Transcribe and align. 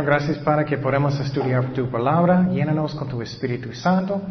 Señor, 0.00 0.14
gracias 0.14 0.38
para 0.38 0.64
que 0.64 0.78
podemos 0.78 1.20
estudiar 1.20 1.74
tu 1.74 1.90
palabra. 1.90 2.48
Llénanos 2.50 2.94
con 2.94 3.06
tu 3.06 3.20
Espíritu 3.20 3.74
Santo. 3.74 4.22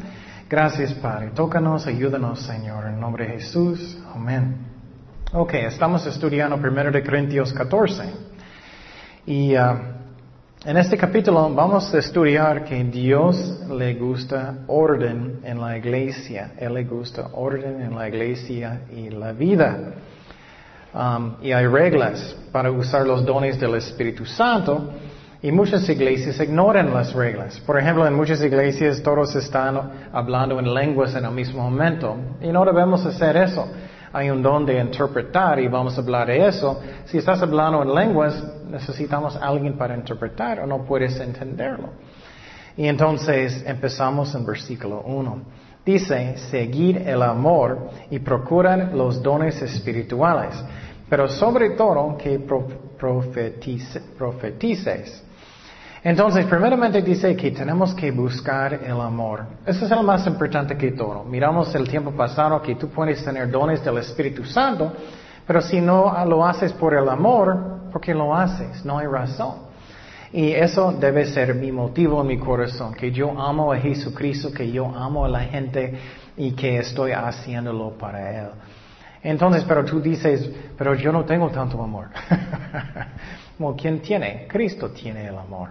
Gracias, 0.50 0.96
Padre. 0.96 1.30
Tócanos, 1.36 1.86
ayúdanos, 1.86 2.40
Señor, 2.40 2.88
en 2.88 3.00
nombre 3.00 3.28
de 3.28 3.34
Jesús. 3.34 4.00
Amén. 4.12 4.58
Ok, 5.32 5.54
estamos 5.54 6.08
estudiando 6.08 6.56
1 6.56 6.92
de 6.92 7.04
Corintios 7.04 7.54
14. 7.54 8.04
Y 9.28 9.56
uh, 9.56 9.78
en 10.66 10.78
este 10.78 10.98
capítulo 10.98 11.54
vamos 11.54 11.94
a 11.94 12.00
estudiar 12.00 12.64
que 12.64 12.84
Dios 12.86 13.62
le 13.70 13.94
gusta 13.94 14.64
orden 14.66 15.42
en 15.44 15.62
la 15.62 15.78
iglesia. 15.78 16.54
Él 16.58 16.74
le 16.74 16.86
gusta 16.86 17.30
orden 17.34 17.80
en 17.80 17.96
la 17.96 18.08
iglesia 18.08 18.86
y 18.90 19.12
la 19.12 19.34
vida. 19.34 19.78
Um, 20.96 21.36
y 21.44 21.52
hay 21.52 21.68
reglas 21.68 22.36
para 22.52 22.72
usar 22.72 23.06
los 23.06 23.24
dones 23.24 23.60
del 23.60 23.76
Espíritu 23.76 24.26
Santo. 24.26 24.90
Y 25.42 25.54
muchas 25.54 25.88
iglesias 25.88 26.38
ignoran 26.42 26.94
las 26.94 27.14
reglas. 27.14 27.62
Por 27.62 27.80
ejemplo, 27.80 28.06
en 28.06 28.14
muchas 28.14 28.44
iglesias 28.44 29.02
todos 29.02 29.34
están 29.38 30.10
hablando 30.12 30.60
en 30.60 30.74
lenguas 30.74 31.16
en 31.16 31.24
el 31.24 31.32
mismo 31.32 31.64
momento. 31.64 32.18
Y 32.42 32.50
no 32.50 32.66
debemos 32.66 33.06
hacer 33.06 33.38
eso. 33.38 33.66
Hay 34.12 34.30
un 34.30 34.42
don 34.42 34.66
de 34.66 34.78
interpretar 34.78 35.58
y 35.62 35.70
vamos 35.70 35.98
a 35.98 36.02
hablar 36.02 36.28
de 36.28 36.46
eso. 36.46 36.82
Si 37.06 37.20
estás 37.20 37.42
hablando 37.42 37.84
en 37.84 37.96
lenguas, 37.96 38.44
necesitamos 38.70 39.38
a 39.38 39.48
alguien 39.48 39.78
para 39.78 39.96
interpretar 39.96 40.60
o 40.60 40.68
no 40.68 40.84
puedes 40.84 41.18
entenderlo. 41.22 41.92
Y 42.76 42.88
entonces 42.88 43.64
empezamos 43.66 44.36
en 44.36 44.46
versículo 44.46 45.04
1. 45.04 45.42
Dice, 45.86 46.38
seguir 46.50 46.98
el 46.98 47.22
amor 47.22 47.92
y 48.12 48.20
procuran 48.20 48.98
los 48.98 49.24
dones 49.24 49.62
espirituales, 49.62 50.54
pero 51.08 51.30
sobre 51.30 51.70
todo 51.72 52.18
que 52.18 52.40
profetices. 54.18 55.24
Entonces, 56.04 56.46
primeramente 56.46 57.02
dice 57.02 57.36
que 57.36 57.52
tenemos 57.52 57.94
que 57.94 58.12
buscar 58.12 58.74
el 58.74 59.02
amor. 59.02 59.46
Eso 59.66 59.84
es 59.84 59.92
lo 59.92 60.02
más 60.02 60.26
importante 60.28 60.78
que 60.78 60.92
todo. 60.92 61.26
Miramos 61.26 61.76
el 61.76 61.90
tiempo 61.90 62.12
pasado 62.12 62.62
que 62.62 62.76
tú 62.76 62.90
puedes 62.90 63.24
tener 63.24 63.52
dones 63.52 63.84
del 63.84 63.98
Espíritu 63.98 64.46
Santo, 64.46 64.94
pero 65.46 65.62
si 65.62 65.82
no 65.82 66.26
lo 66.26 66.46
haces 66.46 66.72
por 66.72 66.94
el 66.94 67.10
amor, 67.10 67.90
¿por 67.92 68.00
qué 68.00 68.14
lo 68.14 68.34
haces? 68.34 68.86
No 68.86 68.98
hay 68.98 69.08
razón. 69.08 69.68
Y 70.32 70.52
eso 70.52 70.94
debe 70.94 71.26
ser 71.26 71.56
mi 71.56 71.72
motivo 71.72 72.22
en 72.22 72.28
mi 72.28 72.38
corazón, 72.38 72.94
que 72.94 73.12
yo 73.12 73.32
amo 73.32 73.74
a 73.74 73.78
Jesucristo, 73.78 74.54
que 74.54 74.72
yo 74.72 74.86
amo 74.86 75.26
a 75.26 75.28
la 75.28 75.42
gente 75.42 76.00
y 76.38 76.52
que 76.52 76.78
estoy 76.78 77.12
haciéndolo 77.12 77.98
para 77.98 78.42
Él. 78.42 78.50
Entonces, 79.22 79.66
pero 79.68 79.84
tú 79.84 80.00
dices, 80.00 80.50
pero 80.78 80.96
yo 80.96 81.12
no 81.12 81.26
tengo 81.26 81.50
tanto 81.50 81.82
amor. 81.84 82.08
Bueno, 83.60 83.76
¿quién 83.78 84.00
tiene? 84.00 84.48
Cristo 84.48 84.90
tiene 84.92 85.28
el 85.28 85.38
amor. 85.38 85.70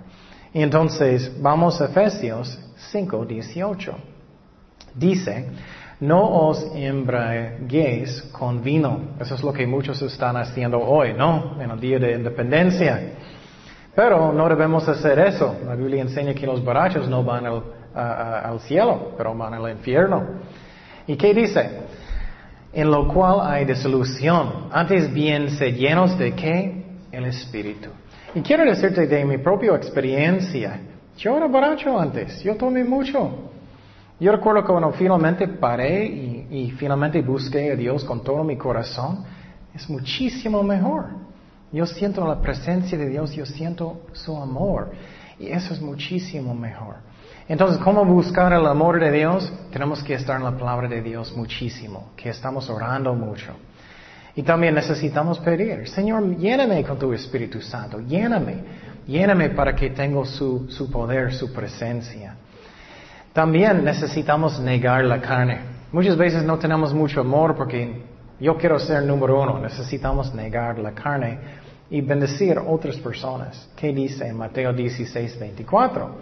Y 0.52 0.62
entonces 0.62 1.32
vamos 1.40 1.80
a 1.80 1.86
Efesios 1.86 2.58
5, 2.92 3.24
18. 3.24 3.94
Dice, 4.94 5.46
no 6.00 6.48
os 6.48 6.70
embraguéis 6.74 8.22
con 8.30 8.62
vino. 8.62 9.16
Eso 9.18 9.34
es 9.34 9.42
lo 9.42 9.54
que 9.54 9.66
muchos 9.66 10.02
están 10.02 10.36
haciendo 10.36 10.78
hoy, 10.78 11.14
¿no? 11.14 11.56
En 11.58 11.70
el 11.70 11.80
día 11.80 11.98
de 11.98 12.12
independencia. 12.12 13.14
Pero 13.94 14.34
no 14.34 14.46
debemos 14.50 14.86
hacer 14.86 15.18
eso. 15.20 15.56
La 15.64 15.74
Biblia 15.74 16.02
enseña 16.02 16.34
que 16.34 16.46
los 16.46 16.62
borrachos 16.62 17.08
no 17.08 17.24
van 17.24 17.46
al, 17.46 17.62
al 17.94 18.60
cielo, 18.60 19.12
pero 19.16 19.34
van 19.34 19.54
al 19.54 19.70
infierno. 19.70 20.26
¿Y 21.06 21.16
qué 21.16 21.32
dice? 21.32 21.84
En 22.70 22.90
lo 22.90 23.08
cual 23.08 23.40
hay 23.50 23.64
desilusión. 23.64 24.68
Antes 24.72 25.10
bien, 25.10 25.48
se 25.52 25.72
llenos 25.72 26.18
de 26.18 26.34
qué? 26.34 26.77
El 27.12 27.24
Espíritu. 27.26 27.90
Y 28.34 28.40
quiero 28.40 28.64
decirte 28.64 29.06
de 29.06 29.24
mi 29.24 29.38
propia 29.38 29.74
experiencia. 29.74 30.80
Yo 31.16 31.36
era 31.36 31.46
borracho 31.46 31.98
antes, 31.98 32.42
yo 32.42 32.56
tomé 32.56 32.84
mucho. 32.84 33.50
Yo 34.20 34.32
recuerdo 34.32 34.64
cuando 34.64 34.92
finalmente 34.92 35.46
paré 35.46 36.04
y, 36.06 36.70
finalmente 36.78 37.22
busqué 37.22 37.72
a 37.72 37.76
Dios 37.76 38.04
con 38.04 38.22
todo 38.22 38.42
mi 38.42 38.56
corazón, 38.56 39.24
es 39.74 39.88
muchísimo 39.88 40.62
mejor. 40.62 41.06
Yo 41.70 41.86
siento 41.86 42.26
la 42.26 42.40
presencia 42.40 42.98
de 42.98 43.08
Dios, 43.08 43.32
yo 43.32 43.46
siento 43.46 44.06
su 44.12 44.36
amor. 44.36 44.90
Y 45.38 45.48
eso 45.48 45.72
es 45.72 45.80
muchísimo 45.80 46.54
mejor. 46.54 46.96
Entonces, 47.48 47.78
¿cómo 47.78 48.04
buscar 48.04 48.52
el 48.52 48.66
amor 48.66 48.98
de 48.98 49.12
Dios? 49.12 49.52
Tenemos 49.72 50.02
que 50.02 50.14
estar 50.14 50.36
en 50.36 50.44
la 50.44 50.56
palabra 50.56 50.88
de 50.88 51.00
Dios 51.00 51.34
muchísimo, 51.36 52.10
que 52.16 52.30
estamos 52.30 52.68
orando 52.68 53.14
mucho. 53.14 53.54
Y 54.38 54.44
también 54.44 54.72
necesitamos 54.72 55.40
pedir, 55.40 55.88
Señor, 55.88 56.36
lléname 56.36 56.84
con 56.84 56.96
tu 56.96 57.12
Espíritu 57.12 57.60
Santo, 57.60 57.98
lléname, 57.98 58.54
lléname 59.04 59.50
para 59.50 59.74
que 59.74 59.90
tenga 59.90 60.24
su, 60.26 60.70
su 60.70 60.88
poder, 60.88 61.34
su 61.34 61.52
presencia. 61.52 62.36
También 63.32 63.84
necesitamos 63.84 64.60
negar 64.60 65.04
la 65.04 65.20
carne. 65.20 65.58
Muchas 65.90 66.16
veces 66.16 66.44
no 66.44 66.56
tenemos 66.56 66.94
mucho 66.94 67.22
amor 67.22 67.56
porque 67.56 68.00
yo 68.38 68.56
quiero 68.56 68.78
ser 68.78 69.02
número 69.02 69.42
uno. 69.42 69.58
Necesitamos 69.58 70.32
negar 70.32 70.78
la 70.78 70.92
carne 70.92 71.40
y 71.90 72.00
bendecir 72.00 72.60
otras 72.64 72.94
personas. 72.98 73.68
¿Qué 73.74 73.92
dice 73.92 74.24
en 74.28 74.36
Mateo 74.36 74.72
16, 74.72 75.36
24? 75.36 76.14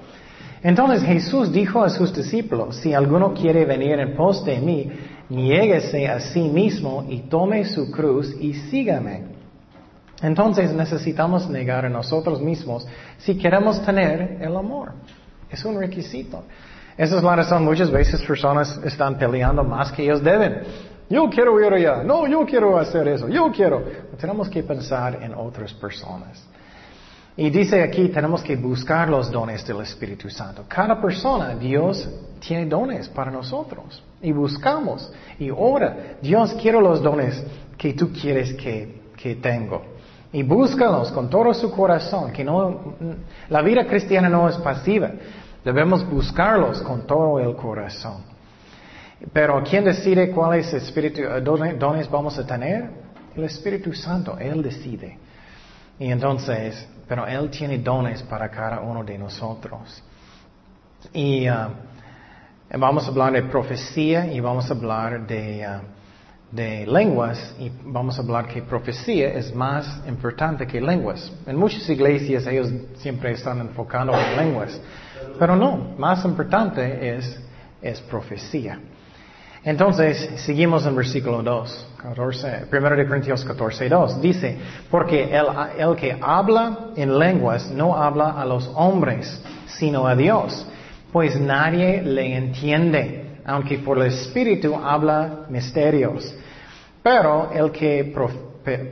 Entonces 0.63 1.03
Jesús 1.03 1.53
dijo 1.53 1.83
a 1.85 1.91
sus 1.91 2.15
discípulos, 2.15 2.77
si 2.77 2.95
alguno 2.95 3.35
quiere 3.35 3.67
venir 3.67 4.01
en 4.01 4.17
pos 4.17 4.43
de 4.43 4.59
mí, 4.59 4.91
niéguese 5.29 6.09
a 6.09 6.21
sí 6.21 6.43
mismo 6.43 7.07
y 7.09 7.21
tome 7.23 7.65
su 7.65 7.91
cruz 7.91 8.35
y 8.41 8.55
sígame. 8.55 9.37
Entonces 10.23 10.73
necesitamos 10.73 11.49
negar 11.49 11.85
a 11.85 11.91
nosotros 11.91 12.41
mismos 12.41 12.87
si 13.19 13.37
queremos 13.37 13.85
tener 13.85 14.39
el 14.41 14.57
amor. 14.57 14.93
Es 15.51 15.65
un 15.65 15.79
requisito. 15.79 16.45
Esa 16.97 17.19
es 17.19 17.23
la 17.23 17.37
razón. 17.37 17.65
Muchas 17.65 17.91
veces 17.91 18.23
personas 18.23 18.81
están 18.85 19.19
peleando 19.19 19.63
más 19.63 19.93
que 19.93 20.03
ellos 20.03 20.23
deben. 20.23 20.63
Yo 21.09 21.29
quiero 21.29 21.61
ir 21.65 21.73
allá. 21.73 22.03
No, 22.03 22.27
yo 22.27 22.45
quiero 22.47 22.79
hacer 22.79 23.07
eso. 23.09 23.29
Yo 23.29 23.53
quiero. 23.53 23.85
Tenemos 24.19 24.49
que 24.49 24.63
pensar 24.63 25.23
en 25.23 25.35
otras 25.35 25.73
personas. 25.75 26.47
Y 27.39 27.51
dice 27.51 27.83
aquí, 27.83 28.09
tenemos 28.09 28.43
que 28.43 28.57
buscar 28.57 29.11
los 29.11 29.31
dones 29.31 29.67
del 29.67 29.83
Espíritu 29.83 30.31
Santo. 30.31 30.65
Cada 30.67 31.01
persona, 31.01 31.55
Dios 31.55 32.09
tiene 32.41 32.65
dones 32.65 33.09
para 33.09 33.31
nosotros. 33.31 34.03
Y 34.23 34.33
buscamos. 34.33 35.13
Y 35.39 35.51
ora, 35.51 36.17
Dios, 36.23 36.55
quiero 36.55 36.81
los 36.81 37.03
dones 37.03 37.45
que 37.77 37.93
tú 37.93 38.11
quieres 38.11 38.55
que, 38.55 39.03
que 39.17 39.35
tengo. 39.37 39.83
Y 40.33 40.43
búscalos 40.43 41.13
con 41.13 41.29
todo 41.29 41.53
su 41.53 41.71
corazón. 41.71 42.33
Que 42.33 42.43
no, 42.43 42.95
la 43.51 43.61
vida 43.61 43.87
cristiana 43.87 44.31
no 44.31 44.49
es 44.49 44.57
pasiva. 44.57 45.11
Debemos 45.63 46.09
buscarlos 46.09 46.81
con 46.81 47.07
todo 47.07 47.39
el 47.39 47.55
corazón. 47.55 48.23
Pero 49.33 49.63
¿quién 49.63 49.85
decide 49.85 50.31
cuáles 50.31 50.75
dones 51.43 52.11
vamos 52.11 52.39
a 52.39 52.47
tener? 52.47 52.91
El 53.35 53.45
Espíritu 53.45 53.93
Santo, 53.93 54.39
Él 54.39 54.63
decide. 54.63 55.19
Y 55.99 56.11
entonces, 56.11 56.87
pero 57.09 57.27
Él 57.27 57.51
tiene 57.51 57.79
dones 57.79 58.23
para 58.23 58.51
cada 58.51 58.81
uno 58.81 59.03
de 59.03 59.19
nosotros. 59.19 60.03
Y 61.13 61.49
uh, 61.49 61.69
vamos 62.79 63.07
a 63.07 63.09
hablar 63.09 63.33
de 63.33 63.43
profecía 63.45 64.27
y 64.33 64.41
vamos 64.41 64.71
a 64.71 64.75
hablar 64.75 65.27
de, 65.27 65.67
uh, 65.67 66.55
de 66.55 66.87
lenguas 66.87 67.55
y 67.59 67.71
vamos 67.85 68.19
a 68.19 68.23
hablar 68.23 68.47
que 68.49 68.63
profecía 68.63 69.29
es 69.35 69.55
más 69.55 70.03
importante 70.07 70.67
que 70.67 70.81
lenguas. 70.81 71.33
En 71.47 71.57
muchas 71.57 71.89
iglesias 71.89 72.47
ellos 72.47 72.69
siempre 72.97 73.33
están 73.33 73.61
enfocando 73.61 74.13
en 74.13 74.37
lenguas, 74.37 74.81
pero 75.39 75.57
no, 75.57 75.95
más 75.99 76.25
importante 76.25 77.17
es, 77.17 77.41
es 77.81 78.01
profecía. 78.03 78.79
Entonces, 79.67 80.31
seguimos 80.37 80.87
en 80.87 80.95
versículo 80.95 81.43
2, 81.43 81.89
14, 82.01 82.67
1 82.71 82.91
de 82.91 83.07
Corintios 83.09 83.45
14, 83.45 83.89
2. 83.89 84.23
Dice, 84.23 84.57
porque 84.89 85.25
el, 85.25 85.47
el 85.77 85.97
que 85.97 86.17
habla 86.21 86.93
en 86.95 87.19
lenguas 87.19 87.69
no 87.73 87.97
habla 87.97 88.41
a 88.41 88.45
los 88.45 88.71
hombres, 88.77 89.43
sino 89.67 90.07
a 90.07 90.15
Dios, 90.15 90.65
pues 91.13 91.35
nadie 91.41 92.01
le 92.01 92.37
entiende, 92.37 93.41
aunque 93.45 93.79
por 93.79 93.99
el 93.99 94.07
Espíritu 94.07 94.73
habla 94.77 95.47
misterios. 95.49 96.33
Pero 97.03 97.51
el 97.53 97.73
que 97.73 98.05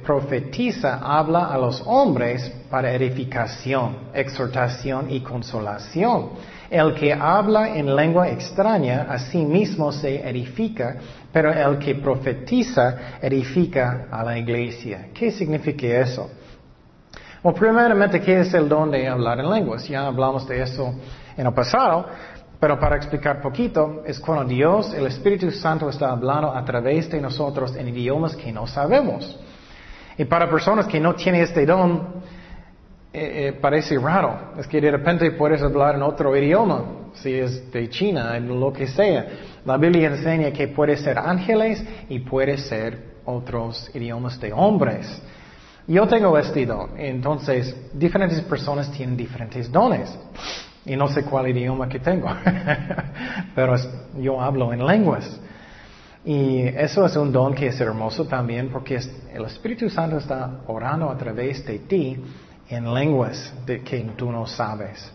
profetiza 0.04 1.00
habla 1.02 1.46
a 1.46 1.58
los 1.58 1.82
hombres 1.86 2.50
para 2.70 2.92
edificación, 2.92 4.10
exhortación 4.14 5.10
y 5.10 5.20
consolación 5.20 6.30
el 6.74 6.94
que 6.94 7.12
habla 7.12 7.76
en 7.76 7.94
lengua 7.94 8.28
extraña 8.28 9.06
a 9.08 9.18
sí 9.18 9.44
mismo 9.44 9.92
se 9.92 10.28
edifica, 10.28 10.96
pero 11.32 11.52
el 11.52 11.78
que 11.78 11.94
profetiza 11.94 13.18
edifica 13.22 14.08
a 14.10 14.24
la 14.24 14.36
iglesia. 14.36 15.10
¿Qué 15.14 15.30
significa 15.30 15.86
eso? 15.86 16.28
Bueno, 17.42 17.58
primeramente, 17.58 18.20
¿qué 18.20 18.40
es 18.40 18.52
el 18.54 18.68
don 18.68 18.90
de 18.90 19.06
hablar 19.06 19.38
en 19.38 19.50
lenguas? 19.50 19.86
Ya 19.86 20.06
hablamos 20.06 20.48
de 20.48 20.62
eso 20.62 20.94
en 21.36 21.46
el 21.46 21.52
pasado, 21.52 22.06
pero 22.58 22.80
para 22.80 22.96
explicar 22.96 23.40
poquito, 23.40 24.02
es 24.04 24.18
cuando 24.18 24.44
Dios, 24.44 24.94
el 24.94 25.06
Espíritu 25.06 25.50
Santo, 25.52 25.88
está 25.88 26.10
hablando 26.10 26.52
a 26.52 26.64
través 26.64 27.08
de 27.08 27.20
nosotros 27.20 27.76
en 27.76 27.88
idiomas 27.88 28.34
que 28.34 28.50
no 28.50 28.66
sabemos. 28.66 29.38
Y 30.16 30.24
para 30.24 30.48
personas 30.48 30.86
que 30.86 31.00
no 31.00 31.14
tienen 31.14 31.42
este 31.42 31.66
don, 31.66 32.22
eh, 33.12 33.48
eh, 33.48 33.52
parece 33.52 33.98
raro. 33.98 34.52
Es 34.58 34.66
que 34.66 34.80
de 34.80 34.90
repente 34.90 35.30
puedes 35.32 35.62
hablar 35.62 35.94
en 35.94 36.02
otro 36.02 36.36
idioma, 36.36 36.84
si 37.14 37.32
es 37.32 37.70
de 37.70 37.88
China, 37.88 38.38
lo 38.40 38.72
que 38.72 38.86
sea. 38.86 39.26
La 39.64 39.76
Biblia 39.76 40.08
enseña 40.08 40.50
que 40.50 40.68
puede 40.68 40.96
ser 40.96 41.18
ángeles 41.18 41.84
y 42.08 42.18
puede 42.20 42.58
ser 42.58 43.14
otros 43.24 43.90
idiomas 43.94 44.40
de 44.40 44.52
hombres. 44.52 45.22
Yo 45.86 46.08
tengo 46.08 46.36
este 46.38 46.64
don, 46.66 46.98
entonces 46.98 47.76
diferentes 47.92 48.40
personas 48.42 48.90
tienen 48.90 49.16
diferentes 49.16 49.70
dones. 49.70 50.18
Y 50.86 50.96
no 50.96 51.08
sé 51.08 51.24
cuál 51.24 51.48
idioma 51.48 51.88
que 51.88 51.98
tengo, 51.98 52.28
pero 53.54 53.76
yo 54.18 54.40
hablo 54.40 54.72
en 54.72 54.84
lenguas. 54.84 55.40
Y 56.24 56.62
eso 56.62 57.04
es 57.04 57.16
un 57.16 57.30
don 57.30 57.54
que 57.54 57.66
es 57.66 57.80
hermoso 57.80 58.24
también 58.24 58.70
porque 58.70 58.98
el 59.32 59.44
Espíritu 59.44 59.90
Santo 59.90 60.16
está 60.16 60.62
orando 60.66 61.10
a 61.10 61.18
través 61.18 61.64
de 61.66 61.80
ti 61.80 62.16
en 62.68 62.94
lenguas 62.94 63.52
de 63.66 63.82
que 63.82 64.00
tú 64.16 64.32
no 64.32 64.46
sabes. 64.46 65.12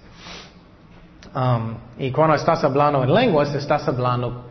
Um, 1.33 1.75
y 1.97 2.11
cuando 2.11 2.35
estás 2.35 2.63
hablando 2.63 3.03
en 3.03 3.13
lenguas, 3.13 3.53
estás 3.55 3.87
hablando 3.87 4.45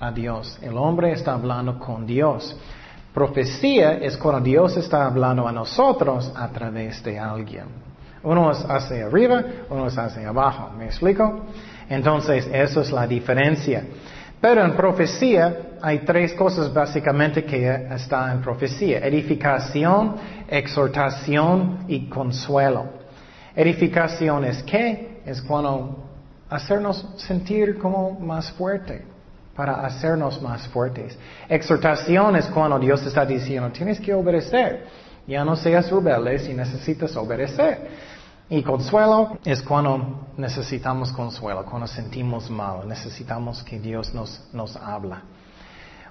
a 0.00 0.10
Dios. 0.10 0.58
El 0.60 0.76
hombre 0.76 1.12
está 1.12 1.34
hablando 1.34 1.78
con 1.78 2.04
Dios. 2.04 2.56
Profecía 3.14 3.94
es 3.98 4.16
cuando 4.16 4.40
Dios 4.40 4.76
está 4.76 5.06
hablando 5.06 5.46
a 5.46 5.52
nosotros 5.52 6.32
a 6.34 6.48
través 6.48 7.02
de 7.02 7.18
alguien. 7.18 7.64
Uno 8.22 8.50
es 8.50 8.58
hacia 8.68 9.06
arriba, 9.06 9.42
uno 9.70 9.86
es 9.86 9.96
hacia 9.96 10.28
abajo. 10.28 10.70
¿Me 10.76 10.86
explico? 10.86 11.44
Entonces, 11.88 12.48
eso 12.52 12.80
es 12.80 12.90
la 12.90 13.06
diferencia. 13.06 13.84
Pero 14.40 14.64
en 14.64 14.76
profecía 14.76 15.65
hay 15.82 16.00
tres 16.00 16.34
cosas 16.34 16.72
básicamente 16.72 17.44
que 17.44 17.88
están 17.90 18.32
en 18.32 18.42
profecía. 18.42 18.98
Edificación, 18.98 20.16
exhortación 20.48 21.84
y 21.88 22.08
consuelo. 22.08 22.86
Edificación 23.54 24.44
es 24.44 24.62
qué? 24.62 25.22
Es 25.24 25.40
cuando 25.42 26.04
hacernos 26.48 27.06
sentir 27.16 27.78
como 27.78 28.12
más 28.20 28.50
fuerte, 28.52 29.04
para 29.54 29.86
hacernos 29.86 30.40
más 30.42 30.68
fuertes. 30.68 31.18
Exhortación 31.48 32.36
es 32.36 32.46
cuando 32.46 32.78
Dios 32.78 33.04
está 33.06 33.24
diciendo, 33.24 33.70
tienes 33.70 33.98
que 34.00 34.12
obedecer. 34.12 34.84
Ya 35.26 35.44
no 35.44 35.56
seas 35.56 35.90
rebelde 35.90 36.38
si 36.38 36.54
necesitas 36.54 37.16
obedecer. 37.16 37.88
Y 38.48 38.62
consuelo 38.62 39.38
es 39.44 39.60
cuando 39.60 40.28
necesitamos 40.36 41.10
consuelo, 41.10 41.64
cuando 41.64 41.88
sentimos 41.88 42.48
mal, 42.48 42.86
necesitamos 42.86 43.62
que 43.64 43.80
Dios 43.80 44.14
nos, 44.14 44.40
nos 44.52 44.76
habla. 44.76 45.22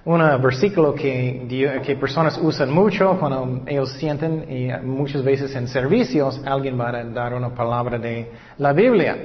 Un 0.06 0.20
versículo 0.40 0.94
que, 0.94 1.80
que 1.84 1.96
personas 1.96 2.38
usan 2.40 2.72
mucho 2.72 3.18
cuando 3.18 3.62
ellos 3.66 3.90
sienten 3.94 4.46
y 4.48 4.68
muchas 4.86 5.24
veces 5.24 5.52
en 5.56 5.66
servicios 5.66 6.40
alguien 6.46 6.78
va 6.78 6.90
a 6.90 7.02
dar 7.02 7.34
una 7.34 7.52
palabra 7.52 7.98
de 7.98 8.30
la 8.58 8.72
Biblia. 8.72 9.16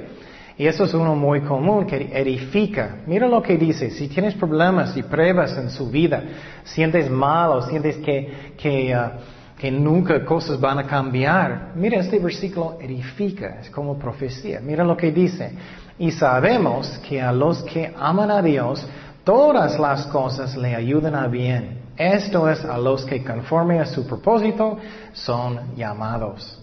Y 0.58 0.66
eso 0.66 0.86
es 0.86 0.94
uno 0.96 1.16
muy 1.16 1.42
común 1.42 1.86
que 1.86 2.10
edifica. 2.12 2.98
Mira 3.06 3.28
lo 3.28 3.44
que 3.44 3.58
dice, 3.58 3.92
si 3.92 4.08
tienes 4.08 4.34
problemas 4.34 4.98
y 4.98 5.04
pruebas 5.04 5.56
en 5.56 5.70
su 5.70 5.88
vida, 5.92 6.24
sientes 6.64 7.12
mal 7.12 7.52
o 7.52 7.62
sientes 7.62 7.98
que, 7.98 8.54
que 8.58 8.96
uh, 8.96 9.42
que 9.62 9.70
nunca 9.70 10.26
cosas 10.26 10.60
van 10.60 10.80
a 10.80 10.88
cambiar. 10.88 11.74
Mira, 11.76 12.00
este 12.00 12.18
versículo 12.18 12.80
edifica, 12.82 13.60
es 13.62 13.70
como 13.70 13.96
profecía. 14.00 14.60
Mira 14.60 14.84
lo 14.84 14.98
que 14.98 15.12
dice. 15.12 15.52
Y 16.00 16.10
sabemos 16.10 17.00
que 17.08 17.22
a 17.22 17.32
los 17.32 17.62
que 17.62 17.94
aman 17.96 18.32
a 18.32 18.42
Dios, 18.42 18.84
todas 19.32 19.80
las 19.80 20.08
cosas 20.08 20.58
le 20.58 20.76
ayudan 20.76 21.16
a 21.16 21.26
bien. 21.26 21.84
Esto 21.96 22.50
es 22.50 22.66
a 22.66 22.78
los 22.78 23.06
que 23.06 23.24
conforme 23.24 23.80
a 23.80 23.86
su 23.86 24.06
propósito 24.06 24.78
son 25.14 25.74
llamados. 25.78 26.60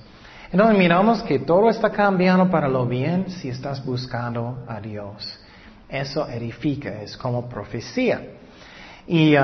Entonces 0.53 0.77
miramos 0.77 1.23
que 1.23 1.39
todo 1.39 1.71
está 1.71 1.89
cambiando 1.89 2.51
para 2.51 2.69
lo 2.69 2.85
bien 2.85 3.31
si 3.31 3.49
estás 3.49 3.83
buscando 3.83 4.65
a 4.69 4.83
Dios. 4.83 5.41
Eso 5.89 6.29
edifica, 6.29 7.01
es 7.01 7.17
como 7.17 7.49
profecía. 7.49 8.21
Y 9.07 9.35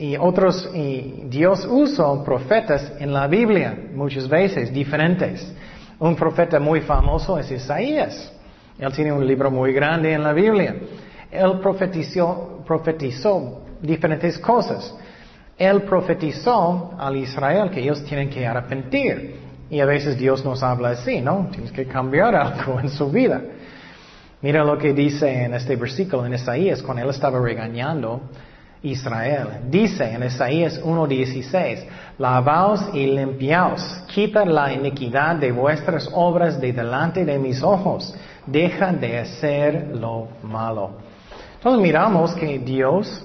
y 0.00 0.16
otros, 0.16 0.70
y 0.74 1.24
Dios 1.30 1.66
usó 1.68 2.22
profetas 2.22 2.92
en 3.00 3.10
la 3.12 3.26
Biblia, 3.26 3.74
muchas 3.94 4.28
veces, 4.28 4.70
diferentes. 4.70 5.50
Un 5.98 6.14
profeta 6.14 6.60
muy 6.60 6.82
famoso 6.82 7.38
es 7.38 7.50
Isaías. 7.50 8.30
Él 8.78 8.92
tiene 8.92 9.12
un 9.12 9.26
libro 9.26 9.50
muy 9.50 9.72
grande 9.72 10.12
en 10.12 10.22
la 10.22 10.34
Biblia. 10.34 10.76
Él 11.30 11.58
profetizó, 11.60 12.62
profetizó 12.66 13.62
diferentes 13.80 14.38
cosas. 14.38 14.94
Él 15.56 15.82
profetizó 15.82 16.94
al 16.98 17.16
Israel 17.16 17.70
que 17.70 17.80
ellos 17.80 18.04
tienen 18.04 18.30
que 18.30 18.46
arrepentir. 18.46 19.48
Y 19.70 19.80
a 19.80 19.84
veces 19.84 20.16
Dios 20.16 20.44
nos 20.44 20.62
habla 20.62 20.90
así, 20.90 21.20
¿no? 21.20 21.48
Tienes 21.50 21.72
que 21.72 21.86
cambiar 21.86 22.34
algo 22.36 22.80
en 22.80 22.88
su 22.88 23.10
vida. 23.10 23.42
Mira 24.40 24.64
lo 24.64 24.78
que 24.78 24.92
dice 24.92 25.44
en 25.44 25.54
este 25.54 25.74
versículo 25.76 26.24
en 26.24 26.34
Isaías, 26.34 26.82
cuando 26.82 27.02
él 27.02 27.10
estaba 27.10 27.40
regañando 27.40 28.22
Israel. 28.82 29.48
Dice 29.68 30.12
en 30.12 30.22
Isaías 30.22 30.80
1.16, 30.80 31.84
lavaos 32.18 32.88
y 32.94 33.06
limpiaos, 33.06 33.82
quita 34.14 34.44
la 34.44 34.72
iniquidad 34.72 35.36
de 35.36 35.50
vuestras 35.50 36.08
obras 36.14 36.60
de 36.60 36.72
delante 36.72 37.24
de 37.24 37.38
mis 37.38 37.62
ojos, 37.62 38.14
deja 38.46 38.92
de 38.92 39.18
hacer 39.18 39.88
lo 39.96 40.28
malo. 40.44 41.07
Entonces 41.58 41.82
miramos 41.82 42.34
que 42.34 42.60
Dios 42.60 43.24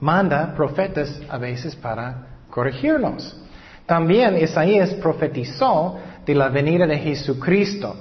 manda 0.00 0.54
profetas 0.54 1.18
a 1.30 1.38
veces 1.38 1.74
para 1.74 2.26
corregirnos. 2.50 3.34
También 3.86 4.36
Isaías 4.36 4.90
profetizó 4.94 5.96
de 6.26 6.34
la 6.34 6.50
venida 6.50 6.86
de 6.86 6.98
Jesucristo. 6.98 7.96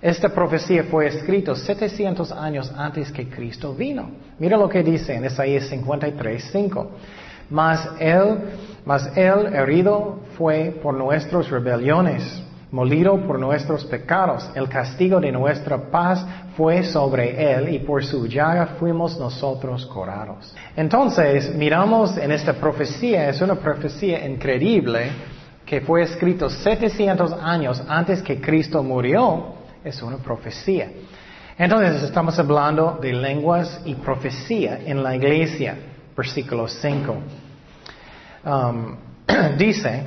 Esta 0.00 0.28
profecía 0.28 0.84
fue 0.84 1.08
escrita 1.08 1.56
700 1.56 2.30
años 2.30 2.72
antes 2.76 3.10
que 3.10 3.28
Cristo 3.28 3.74
vino. 3.74 4.10
Mira 4.38 4.56
lo 4.56 4.68
que 4.68 4.84
dice 4.84 5.16
en 5.16 5.24
Isaías 5.24 5.64
53, 5.64 6.50
5. 6.52 6.90
Mas 7.50 7.88
él, 7.98 8.38
mas 8.84 9.16
él 9.16 9.52
herido 9.52 10.20
fue 10.38 10.78
por 10.80 10.94
nuestras 10.94 11.50
rebeliones, 11.50 12.22
molido 12.70 13.16
por 13.26 13.38
nuestros 13.38 13.84
pecados. 13.84 14.48
El 14.54 14.68
castigo 14.68 15.20
de 15.20 15.32
nuestra 15.32 15.90
paz 15.90 16.24
fue 16.56 16.84
sobre 16.84 17.52
él 17.52 17.74
y 17.74 17.78
por 17.80 18.04
su 18.04 18.26
llaga 18.26 18.76
fuimos 18.78 19.18
nosotros 19.18 19.86
curados. 19.86 20.54
Entonces, 20.76 21.54
miramos 21.54 22.16
en 22.16 22.32
esta 22.32 22.52
profecía, 22.52 23.28
es 23.28 23.40
una 23.40 23.56
profecía 23.56 24.26
increíble 24.26 25.10
que 25.64 25.80
fue 25.80 26.02
escrito 26.02 26.50
700 26.50 27.32
años 27.32 27.82
antes 27.88 28.22
que 28.22 28.40
Cristo 28.40 28.82
murió 28.82 29.54
es 29.84 30.02
una 30.02 30.16
profecía. 30.16 30.90
Entonces 31.56 32.02
estamos 32.02 32.38
hablando 32.38 32.98
de 33.00 33.12
lenguas 33.12 33.80
y 33.84 33.94
profecía 33.94 34.80
en 34.84 35.02
la 35.02 35.14
iglesia, 35.14 35.76
versículo 36.16 36.66
5. 36.66 37.16
Um, 38.44 38.96
dice, 39.58 40.02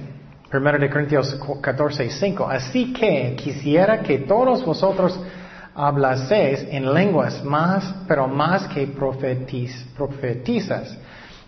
1 0.53 0.79
de 0.79 0.89
Corintios 0.89 1.39
14, 1.62 2.10
5, 2.10 2.48
así 2.48 2.93
que 2.93 3.36
quisiera 3.36 4.01
que 4.01 4.19
todos 4.19 4.63
vosotros 4.63 5.19
hablaseis 5.74 6.65
en 6.69 6.93
lenguas 6.93 7.43
más, 7.43 7.95
pero 8.07 8.27
más 8.27 8.67
que 8.67 8.88
profetizas, 8.88 10.95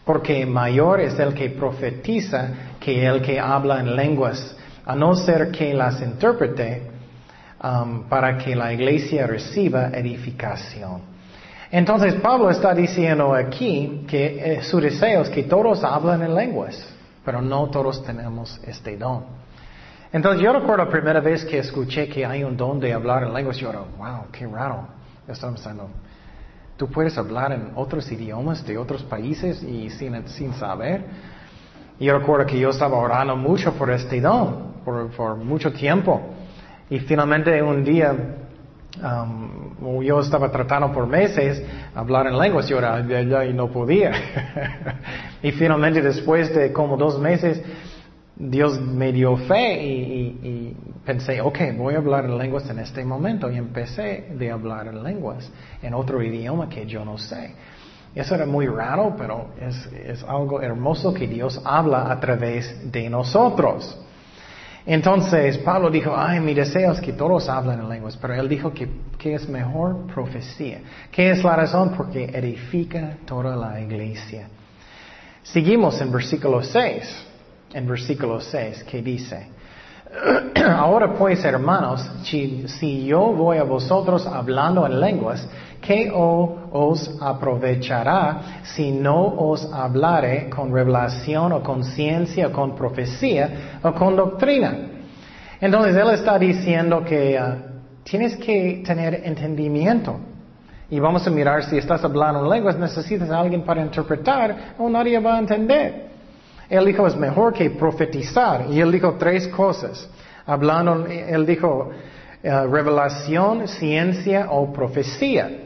porque 0.03 0.45
mayor 0.45 1.01
es 1.01 1.19
el 1.19 1.33
que 1.33 1.51
profetiza 1.51 2.49
que 2.79 3.05
el 3.05 3.21
que 3.21 3.39
habla 3.39 3.79
en 3.79 3.95
lenguas, 3.95 4.55
a 4.85 4.95
no 4.95 5.15
ser 5.15 5.51
que 5.51 5.73
las 5.73 6.01
interprete, 6.01 6.95
Um, 7.65 8.03
para 8.09 8.37
que 8.37 8.53
la 8.53 8.73
iglesia 8.73 9.25
reciba 9.25 9.87
edificación. 9.87 11.01
Entonces 11.71 12.13
Pablo 12.15 12.51
está 12.51 12.75
diciendo 12.75 13.33
aquí 13.33 14.05
que 14.07 14.57
eh, 14.57 14.61
su 14.61 14.79
deseo 14.79 15.23
es 15.23 15.29
que 15.29 15.43
todos 15.43 15.83
hablan 15.83 16.21
en 16.21 16.35
lenguas, 16.35 16.85
pero 17.25 17.41
no 17.41 17.69
todos 17.69 18.03
tenemos 18.03 18.61
este 18.63 18.95
don. 18.95 19.25
Entonces 20.13 20.41
yo 20.41 20.53
recuerdo 20.53 20.85
la 20.85 20.89
primera 20.89 21.19
vez 21.19 21.43
que 21.43 21.57
escuché 21.57 22.07
que 22.07 22.25
hay 22.25 22.43
un 22.43 22.55
don 22.55 22.79
de 22.79 22.93
hablar 22.93 23.23
en 23.23 23.33
lenguas, 23.33 23.57
yo 23.57 23.69
era, 23.69 23.79
wow, 23.79 24.27
qué 24.31 24.47
raro. 24.47 24.87
Yo 25.27 25.33
estaba 25.33 25.51
pensando, 25.53 25.89
tú 26.77 26.87
puedes 26.87 27.17
hablar 27.17 27.51
en 27.51 27.71
otros 27.75 28.09
idiomas 28.11 28.65
de 28.65 28.77
otros 28.77 29.03
países 29.03 29.61
y 29.63 29.89
sin, 29.89 30.27
sin 30.29 30.53
saber. 30.53 31.03
Y 31.99 32.05
yo 32.05 32.17
recuerdo 32.17 32.45
que 32.45 32.59
yo 32.59 32.69
estaba 32.69 32.97
orando 32.97 33.35
mucho 33.35 33.73
por 33.73 33.89
este 33.89 34.21
don, 34.21 34.75
por, 34.85 35.09
por 35.11 35.35
mucho 35.35 35.73
tiempo. 35.73 36.21
Y 36.89 36.99
finalmente 36.99 37.61
un 37.61 37.83
día 37.83 38.15
um, 39.01 40.01
yo 40.01 40.19
estaba 40.19 40.51
tratando 40.51 40.91
por 40.91 41.07
meses 41.07 41.63
hablar 41.93 42.27
en 42.27 42.37
lenguas 42.37 42.69
y 42.69 42.73
ahora 42.73 43.45
y 43.45 43.53
no 43.53 43.69
podía. 43.69 44.11
y 45.41 45.51
finalmente 45.51 46.01
después 46.01 46.53
de 46.53 46.71
como 46.71 46.97
dos 46.97 47.19
meses 47.19 47.61
Dios 48.37 48.79
me 48.79 49.13
dio 49.13 49.37
fe 49.37 49.81
y, 49.81 50.75
pensé, 51.05 51.39
ok, 51.39 51.59
voy 51.77 51.93
a 51.93 51.97
hablar 51.99 52.25
en 52.25 52.37
lenguas 52.37 52.69
en 52.69 52.79
este 52.79 53.05
momento 53.05 53.49
y 53.49 53.57
empecé 53.57 54.27
de 54.37 54.51
hablar 54.51 54.87
en 54.87 55.03
lenguas 55.03 55.49
en 55.81 55.93
otro 55.93 56.21
idioma 56.21 56.67
que 56.67 56.85
yo 56.85 57.05
no 57.05 57.17
sé. 57.17 57.53
Eso 58.13 58.35
era 58.35 58.45
muy 58.45 58.65
raro, 58.65 59.15
pero 59.17 59.49
es, 59.61 59.85
es 59.93 60.23
algo 60.23 60.61
hermoso 60.61 61.13
que 61.13 61.27
Dios 61.27 61.61
habla 61.63 62.11
a 62.11 62.19
través 62.19 62.91
de 62.91 63.09
nosotros. 63.09 64.04
Entonces 64.85 65.57
Pablo 65.57 65.89
dijo, 65.89 66.13
ay, 66.15 66.39
mi 66.39 66.53
deseo 66.53 66.91
es 66.91 67.01
que 67.01 67.13
todos 67.13 67.49
hablen 67.49 67.79
en 67.79 67.89
lenguas, 67.89 68.15
pero 68.17 68.35
él 68.35 68.47
dijo 68.47 68.71
que, 68.71 68.87
que 69.17 69.33
es 69.33 69.49
mejor 69.49 70.05
profecía. 70.13 70.79
¿Qué 71.11 71.31
es 71.31 71.43
la 71.43 71.55
razón? 71.55 71.93
Porque 71.97 72.25
edifica 72.25 73.17
toda 73.25 73.55
la 73.55 73.81
iglesia. 73.81 74.47
Seguimos 75.41 75.99
en 76.01 76.11
versículo 76.11 76.61
6, 76.61 77.25
en 77.73 77.87
versículo 77.87 78.39
6, 78.39 78.83
que 78.83 79.01
dice, 79.01 79.47
Ahora 80.65 81.13
pues, 81.13 81.43
hermanos, 81.43 82.09
si, 82.23 83.05
yo 83.05 83.33
voy 83.33 83.57
a 83.57 83.63
vosotros 83.63 84.25
hablando 84.25 84.85
en 84.85 84.99
lenguas, 84.99 85.47
¿qué 85.81 86.11
os 86.13 87.17
aprovechará 87.21 88.61
si 88.63 88.91
no 88.91 89.25
os 89.25 89.71
hablare 89.71 90.49
con 90.49 90.73
revelación 90.73 91.51
o 91.51 91.61
con 91.61 91.83
ciencia 91.83 92.47
o 92.47 92.51
con 92.51 92.75
profecía 92.75 93.79
o 93.83 93.93
con 93.93 94.15
doctrina? 94.15 94.75
Entonces 95.59 95.95
él 95.95 96.09
está 96.11 96.37
diciendo 96.37 97.03
que 97.03 97.37
ah, 97.37 97.57
tienes 98.03 98.35
que 98.37 98.83
tener 98.85 99.21
entendimiento. 99.23 100.19
Y 100.89 100.99
vamos 100.99 101.25
a 101.25 101.31
mirar 101.31 101.63
si 101.63 101.77
estás 101.77 102.03
hablando 102.03 102.43
en 102.43 102.49
lenguas, 102.49 102.77
necesitas 102.77 103.29
a 103.29 103.39
alguien 103.39 103.63
para 103.63 103.81
interpretar 103.81 104.75
o 104.77 104.87
nadie 104.89 105.19
va 105.19 105.35
a 105.35 105.39
entender. 105.39 106.14
Él 106.69 106.85
dijo, 106.85 107.05
es 107.07 107.15
mejor 107.15 107.53
que 107.53 107.69
profetizar. 107.69 108.67
Y 108.69 108.79
él 108.79 108.91
dijo 108.91 109.15
tres 109.19 109.47
cosas. 109.47 110.09
Hablando, 110.45 111.05
él 111.05 111.45
dijo, 111.45 111.91
eh, 112.43 112.67
revelación, 112.67 113.67
ciencia 113.67 114.47
o 114.51 114.71
profecía. 114.71 115.65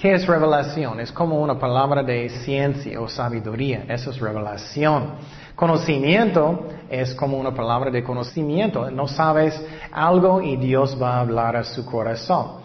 ¿Qué 0.00 0.14
es 0.14 0.26
revelación? 0.26 1.00
Es 1.00 1.10
como 1.10 1.40
una 1.40 1.58
palabra 1.58 2.02
de 2.02 2.28
ciencia 2.28 3.00
o 3.00 3.08
sabiduría. 3.08 3.84
Eso 3.88 4.10
es 4.10 4.20
revelación. 4.20 5.14
Conocimiento 5.56 6.68
es 6.88 7.14
como 7.14 7.36
una 7.36 7.52
palabra 7.52 7.90
de 7.90 8.04
conocimiento. 8.04 8.88
No 8.92 9.08
sabes 9.08 9.60
algo 9.90 10.40
y 10.40 10.56
Dios 10.56 10.96
va 11.00 11.16
a 11.16 11.20
hablar 11.20 11.56
a 11.56 11.64
su 11.64 11.84
corazón. 11.84 12.58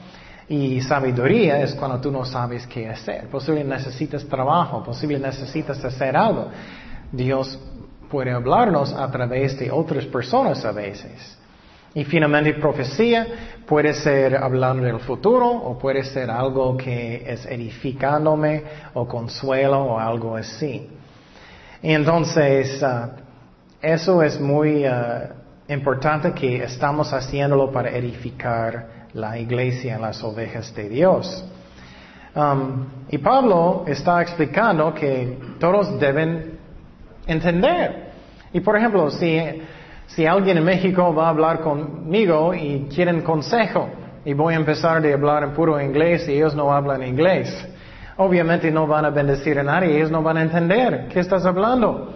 Y 0.48 0.80
sabiduría 0.82 1.60
es 1.62 1.74
cuando 1.74 2.00
tú 2.00 2.12
no 2.12 2.24
sabes 2.24 2.68
qué 2.68 2.88
hacer. 2.88 3.28
Posible 3.30 3.64
necesitas 3.64 4.24
trabajo, 4.26 4.84
posible 4.84 5.18
necesitas 5.18 5.84
hacer 5.84 6.16
algo. 6.16 6.50
Dios 7.14 7.60
puede 8.10 8.32
hablarnos 8.32 8.92
a 8.92 9.10
través 9.10 9.58
de 9.58 9.72
otras 9.72 10.06
personas 10.06 10.66
a 10.66 10.72
veces. 10.72 11.38
Y 11.94 12.04
finalmente 12.06 12.56
profecía 12.56 13.28
puede 13.68 13.94
ser 13.94 14.36
hablando 14.36 14.84
del 14.84 15.00
futuro 15.00 15.48
o 15.48 15.78
puede 15.78 16.04
ser 16.04 16.32
algo 16.32 16.76
que 16.76 17.24
es 17.26 17.46
edificándome 17.46 18.64
o 18.96 19.08
consuelo 19.08 19.80
o 19.84 20.00
algo 20.00 20.36
así. 20.36 20.90
Y 21.84 21.92
entonces, 21.92 22.82
ah, 22.82 23.12
eso 23.80 24.24
es 24.24 24.40
muy 24.40 24.86
ah, 24.86 25.30
importante 25.68 26.32
que 26.34 26.64
estamos 26.64 27.14
haciéndolo 27.14 27.72
para 27.72 27.92
edificar 27.92 29.08
la 29.14 29.38
iglesia, 29.38 30.00
las 30.00 30.24
ovejas 30.24 30.74
de 30.74 30.90
Dios. 30.90 31.46
Um, 32.36 32.88
y 33.10 33.20
Pablo 33.20 33.84
está 33.86 34.20
explicando 34.24 34.92
que 34.96 35.38
todos 35.60 36.00
deben 36.00 36.53
entender. 37.28 38.12
Y 38.52 38.60
por 38.60 38.78
ejemplo, 38.78 39.10
si, 39.10 39.40
si 40.08 40.26
alguien 40.26 40.58
en 40.58 40.64
México 40.64 41.14
va 41.14 41.28
a 41.28 41.30
hablar 41.30 41.62
conmigo 41.62 42.54
y 42.54 42.88
quieren 42.94 43.22
consejo, 43.22 43.90
y 44.26 44.34
voy 44.34 44.54
a 44.54 44.58
empezar 44.58 45.02
de 45.02 45.14
hablar 45.14 45.44
en 45.44 45.52
puro 45.52 45.82
inglés 45.82 46.28
y 46.30 46.34
ellos 46.34 46.56
no 46.56 46.72
hablan 46.72 47.04
inglés, 47.04 47.50
obviamente 48.18 48.72
no 48.72 48.88
van 48.88 49.06
a 49.06 49.10
bendecir 49.10 49.60
a 49.60 49.64
nadie, 49.64 49.98
ellos 49.98 50.12
no 50.12 50.22
van 50.22 50.38
a 50.38 50.42
entender 50.44 51.08
qué 51.10 51.20
estás 51.20 51.46
hablando. 51.46 52.14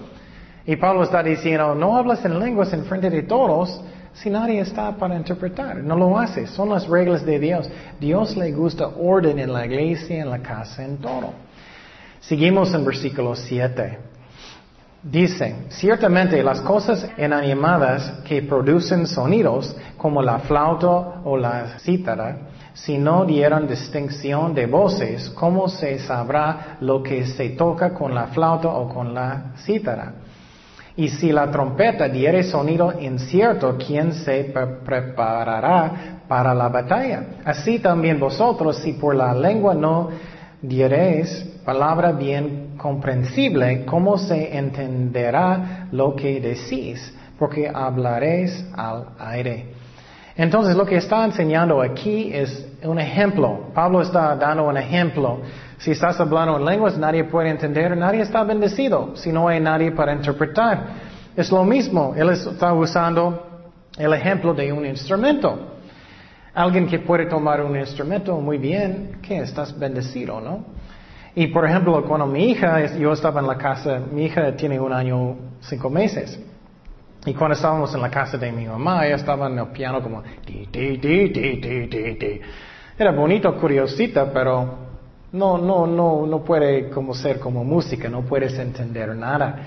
Y 0.66 0.76
Pablo 0.76 1.04
está 1.04 1.24
diciendo, 1.24 1.76
no 1.76 1.98
hablas 1.98 2.24
en 2.26 2.40
lenguas 2.40 2.74
en 2.74 2.84
frente 2.86 3.10
de 3.10 3.24
todos 3.24 3.82
si 4.14 4.30
nadie 4.30 4.60
está 4.60 4.92
para 4.96 5.16
interpretar. 5.16 5.78
No 5.78 5.96
lo 5.96 6.18
haces, 6.18 6.50
son 6.50 6.70
las 6.70 6.88
reglas 6.88 7.26
de 7.26 7.40
Dios. 7.40 7.70
Dios 8.00 8.36
le 8.36 8.52
gusta 8.52 8.88
orden 8.88 9.40
en 9.40 9.54
la 9.54 9.66
iglesia, 9.66 10.22
en 10.22 10.30
la 10.30 10.40
casa, 10.40 10.84
en 10.84 10.98
todo. 10.98 11.34
Seguimos 12.20 12.74
en 12.74 12.84
versículo 12.84 13.36
7. 13.36 14.00
Dicen, 15.04 15.68
ciertamente 15.70 16.42
las 16.44 16.60
cosas 16.62 17.08
inanimadas 17.18 18.22
que 18.26 18.42
producen 18.42 19.06
sonidos, 19.06 19.76
como 19.96 20.22
la 20.22 20.40
flauta 20.40 21.22
o 21.24 21.38
la 21.38 21.80
cítara, 21.80 22.38
si 22.74 22.98
no 22.98 23.26
dieran 23.26 23.68
distinción 23.68 24.54
de 24.54 24.66
voces, 24.66 25.30
¿cómo 25.30 25.68
se 25.68 26.00
sabrá 26.00 26.78
lo 26.82 27.02
que 27.02 27.26
se 27.26 27.50
toca 27.50 27.94
con 27.94 28.14
la 28.14 28.28
flauta 28.28 28.70
o 28.70 28.90
con 28.90 29.14
la 29.14 29.54
cítara? 29.58 30.14
Y 30.96 31.10
si 31.10 31.32
la 31.32 31.52
trompeta 31.52 32.10
diere 32.10 32.44
sonido 32.44 32.94
incierto, 33.00 33.78
¿quién 33.78 34.14
se 34.14 34.52
preparará 34.84 36.22
para 36.28 36.56
la 36.56 36.70
batalla? 36.70 37.38
Así 37.46 37.78
también 37.80 38.20
vosotros, 38.20 38.78
si 38.78 38.94
por 38.94 39.16
la 39.16 39.34
lengua 39.34 39.76
no 39.76 40.10
diereis 40.62 41.46
palabra 41.64 42.12
bien 42.12 42.67
comprensible, 42.78 43.86
¿cómo 43.86 44.18
se 44.18 44.58
entenderá 44.58 45.88
lo 45.92 46.16
que 46.16 46.40
decís? 46.40 47.14
Porque 47.38 47.70
hablaréis 47.74 48.66
al 48.76 49.08
aire. 49.20 49.74
Entonces 50.36 50.76
lo 50.76 50.86
que 50.86 50.98
está 50.98 51.26
enseñando 51.26 51.82
aquí 51.82 52.30
es 52.32 52.68
un 52.84 53.00
ejemplo. 53.00 53.72
Pablo 53.74 54.02
está 54.02 54.36
dando 54.36 54.68
un 54.68 54.78
ejemplo. 54.78 55.42
Si 55.80 55.92
estás 55.92 56.20
hablando 56.20 56.58
en 56.58 56.66
lenguas, 56.66 56.98
nadie 56.98 57.24
puede 57.24 57.50
entender, 57.50 57.96
nadie 57.98 58.22
está 58.22 58.44
bendecido 58.44 59.16
si 59.16 59.32
no 59.32 59.48
hay 59.48 59.60
nadie 59.60 59.92
para 59.92 60.14
interpretar. 60.14 61.08
Es 61.36 61.52
lo 61.52 61.64
mismo, 61.64 62.14
él 62.16 62.30
está 62.30 62.74
usando 62.74 63.48
el 63.98 64.14
ejemplo 64.14 64.54
de 64.54 64.72
un 64.72 64.86
instrumento. 64.86 65.78
Alguien 66.54 66.88
que 66.88 67.00
puede 67.00 67.28
tomar 67.28 67.64
un 67.64 67.76
instrumento 67.76 68.40
muy 68.40 68.58
bien, 68.58 69.20
¿qué? 69.22 69.38
Estás 69.38 69.78
bendecido, 69.78 70.42
¿no? 70.42 70.77
Y 71.40 71.46
por 71.46 71.70
ejemplo, 71.70 72.04
cuando 72.04 72.26
mi 72.26 72.50
hija, 72.50 72.98
yo 72.98 73.14
estaba 73.14 73.42
en 73.42 73.46
la 73.46 73.60
casa, 73.60 74.00
mi 74.12 74.26
hija 74.26 74.56
tiene 74.56 74.80
un 74.80 74.92
año, 74.92 75.36
cinco 75.60 75.88
meses. 75.88 76.40
Y 77.28 77.34
cuando 77.36 77.54
estábamos 77.54 77.94
en 77.94 78.02
la 78.02 78.10
casa 78.10 78.40
de 78.40 78.52
mi 78.52 78.66
mamá, 78.66 79.06
ella 79.06 79.18
estaba 79.18 79.46
en 79.46 79.60
el 79.60 79.68
piano 79.68 80.02
como... 80.02 80.24
Era 82.98 83.12
bonito, 83.12 83.56
curiosita, 83.56 84.34
pero 84.34 84.78
no, 85.32 85.60
no, 85.60 85.86
no, 85.86 86.26
no 86.26 86.44
puede 86.44 86.90
como 86.90 87.14
ser 87.14 87.40
como 87.40 87.64
música, 87.64 88.10
no 88.10 88.24
puedes 88.24 88.58
entender 88.58 89.16
nada. 89.16 89.60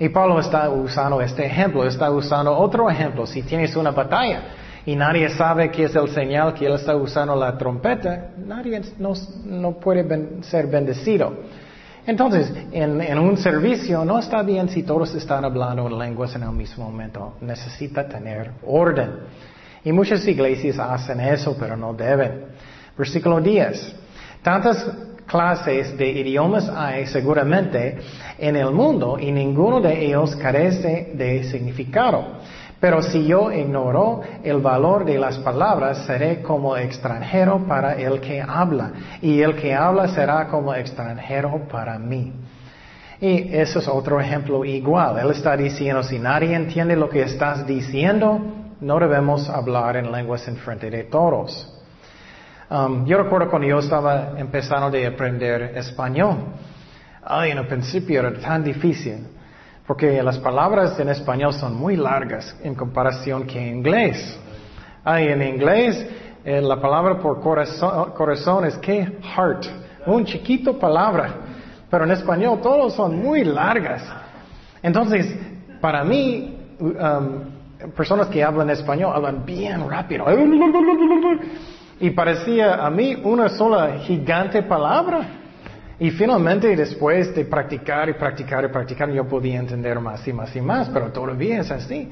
Y 0.00 0.08
Pablo 0.08 0.40
está 0.40 0.68
usando 0.68 1.20
este 1.20 1.46
ejemplo, 1.46 1.86
está 1.86 2.10
usando 2.10 2.58
otro 2.58 2.90
ejemplo. 2.90 3.24
Si 3.24 3.44
tienes 3.44 3.76
una 3.76 3.92
batalla, 3.92 4.42
y 4.86 4.96
nadie 4.96 5.30
sabe 5.30 5.70
qué 5.70 5.84
es 5.84 5.94
el 5.94 6.08
señal 6.10 6.52
que 6.54 6.66
él 6.66 6.74
está 6.74 6.94
usando 6.94 7.34
la 7.34 7.56
trompeta, 7.56 8.32
nadie 8.36 8.82
no, 8.98 9.72
puede 9.78 10.42
ser 10.42 10.66
bendecido. 10.66 11.32
Entonces, 12.06 12.52
en, 12.72 13.18
un 13.18 13.36
servicio 13.38 14.04
no 14.04 14.18
está 14.18 14.42
bien 14.42 14.68
si 14.68 14.82
todos 14.82 15.14
están 15.14 15.44
hablando 15.44 15.86
en 15.86 15.98
lenguas 15.98 16.34
en 16.36 16.42
el 16.42 16.52
mismo 16.52 16.84
momento. 16.84 17.36
Necesita 17.40 18.06
tener 18.06 18.50
orden. 18.66 19.10
Y 19.84 19.92
muchas 19.92 20.26
iglesias 20.26 20.78
hacen 20.78 21.20
eso, 21.20 21.56
pero 21.58 21.76
no 21.76 21.94
deben. 21.94 22.44
Versículo 22.96 23.40
10. 23.40 23.96
Tantas 24.42 24.86
clases 25.26 25.96
de 25.96 26.10
idiomas 26.10 26.68
hay 26.68 27.06
seguramente 27.06 27.98
en 28.38 28.56
el 28.56 28.70
mundo 28.70 29.18
y 29.18 29.32
ninguno 29.32 29.80
de 29.80 30.06
ellos 30.06 30.36
carece 30.36 31.12
de 31.14 31.44
significado. 31.44 32.40
Pero 32.80 33.02
si 33.02 33.26
yo 33.26 33.50
ignoro 33.50 34.20
el 34.42 34.58
valor 34.60 35.04
de 35.04 35.18
las 35.18 35.38
palabras, 35.38 36.04
seré 36.06 36.42
como 36.42 36.76
extranjero 36.76 37.60
para 37.66 37.94
el 37.94 38.20
que 38.20 38.42
habla, 38.42 38.92
y 39.22 39.40
el 39.40 39.56
que 39.56 39.74
habla 39.74 40.08
será 40.08 40.48
como 40.48 40.74
extranjero 40.74 41.66
para 41.70 41.98
mí. 41.98 42.32
Y 43.20 43.56
eso 43.56 43.78
es 43.78 43.88
otro 43.88 44.20
ejemplo 44.20 44.64
igual. 44.64 45.18
Él 45.18 45.30
está 45.30 45.56
diciendo, 45.56 46.02
si 46.02 46.18
nadie 46.18 46.54
entiende 46.54 46.94
lo 46.94 47.08
que 47.08 47.22
estás 47.22 47.66
diciendo, 47.66 48.38
no 48.80 48.98
debemos 48.98 49.48
hablar 49.48 49.96
en 49.96 50.12
lenguas 50.12 50.46
en 50.48 50.56
frente 50.56 50.90
de 50.90 51.04
todos. 51.04 51.70
Um, 52.70 53.06
yo 53.06 53.22
recuerdo 53.22 53.50
cuando 53.50 53.68
yo 53.68 53.78
estaba 53.78 54.32
empezando 54.36 54.86
a 54.86 55.08
aprender 55.08 55.76
español. 55.76 56.36
Ay, 57.22 57.52
en 57.52 57.58
el 57.58 57.66
principio 57.66 58.20
era 58.20 58.34
tan 58.34 58.62
difícil. 58.64 59.26
Porque 59.86 60.22
las 60.22 60.38
palabras 60.38 60.98
en 60.98 61.10
español 61.10 61.52
son 61.52 61.74
muy 61.74 61.96
largas 61.96 62.56
en 62.62 62.74
comparación 62.74 63.46
que 63.46 63.60
en 63.60 63.76
inglés. 63.76 64.40
Ay, 65.04 65.28
en 65.28 65.42
inglés, 65.42 66.06
eh, 66.44 66.62
la 66.62 66.80
palabra 66.80 67.18
por 67.18 67.40
corazón, 67.40 68.64
es 68.64 68.78
que 68.78 69.18
heart. 69.36 69.66
Un 70.06 70.24
chiquito 70.24 70.78
palabra. 70.78 71.34
Pero 71.90 72.04
en 72.04 72.12
español 72.12 72.60
todos 72.62 72.94
son 72.94 73.22
muy 73.22 73.44
largas. 73.44 74.02
Entonces, 74.82 75.34
para 75.80 76.02
mí, 76.02 76.58
um, 76.80 77.90
personas 77.94 78.28
que 78.28 78.42
hablan 78.42 78.70
español 78.70 79.12
hablan 79.14 79.44
bien 79.44 79.88
rápido. 79.88 80.24
Y 82.00 82.10
parecía 82.10 82.84
a 82.84 82.90
mí 82.90 83.16
una 83.22 83.48
sola 83.50 83.98
gigante 84.00 84.62
palabra. 84.62 85.43
Y 85.98 86.10
finalmente, 86.10 86.74
después 86.74 87.34
de 87.34 87.44
practicar 87.44 88.08
y 88.08 88.14
practicar 88.14 88.64
y 88.64 88.68
practicar, 88.68 89.10
yo 89.10 89.26
podía 89.26 89.58
entender 89.58 90.00
más 90.00 90.26
y 90.26 90.32
más 90.32 90.54
y 90.56 90.60
más, 90.60 90.88
pero 90.88 91.12
todavía 91.12 91.60
es 91.60 91.70
así. 91.70 92.10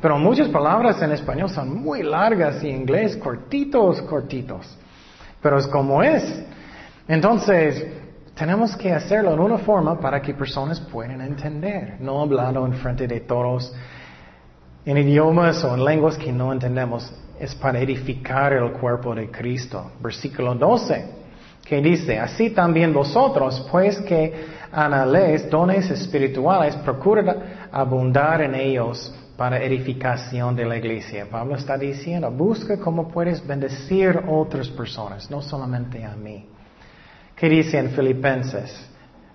Pero 0.00 0.18
muchas 0.18 0.48
palabras 0.48 1.02
en 1.02 1.12
español 1.12 1.50
son 1.50 1.82
muy 1.82 2.02
largas 2.02 2.62
y 2.62 2.70
en 2.70 2.82
inglés 2.82 3.16
cortitos, 3.16 4.00
cortitos. 4.02 4.78
Pero 5.42 5.58
es 5.58 5.66
como 5.66 6.02
es. 6.02 6.44
Entonces, 7.06 7.86
tenemos 8.34 8.76
que 8.76 8.92
hacerlo 8.92 9.34
en 9.34 9.40
una 9.40 9.58
forma 9.58 9.98
para 9.98 10.22
que 10.22 10.34
personas 10.34 10.80
puedan 10.80 11.20
entender, 11.20 11.96
no 12.00 12.22
hablando 12.22 12.64
en 12.64 12.74
frente 12.74 13.06
de 13.06 13.20
todos 13.20 13.74
en 14.88 14.96
idiomas 14.96 15.62
o 15.64 15.74
en 15.74 15.84
lenguas 15.84 16.16
que 16.16 16.32
no 16.32 16.50
entendemos. 16.50 17.12
Es 17.38 17.54
para 17.54 17.78
edificar 17.78 18.54
el 18.54 18.72
cuerpo 18.72 19.14
de 19.14 19.30
Cristo. 19.30 19.92
Versículo 20.00 20.54
12, 20.54 21.17
que 21.68 21.82
dice, 21.82 22.18
así 22.18 22.50
también 22.50 22.94
vosotros, 22.94 23.66
pues 23.70 24.00
que 24.00 24.46
anheléis 24.72 25.50
dones 25.50 25.90
espirituales, 25.90 26.74
procurad 26.76 27.36
abundar 27.70 28.40
en 28.40 28.54
ellos 28.54 29.14
para 29.36 29.62
edificación 29.62 30.56
de 30.56 30.64
la 30.64 30.78
iglesia. 30.78 31.26
Pablo 31.30 31.56
está 31.56 31.76
diciendo, 31.76 32.30
busca 32.30 32.78
cómo 32.78 33.08
puedes 33.08 33.46
bendecir 33.46 34.18
otras 34.28 34.68
personas, 34.68 35.30
no 35.30 35.42
solamente 35.42 36.04
a 36.04 36.16
mí. 36.16 36.46
¿Qué 37.36 37.48
dice 37.48 37.78
en 37.78 37.90
Filipenses 37.90 38.88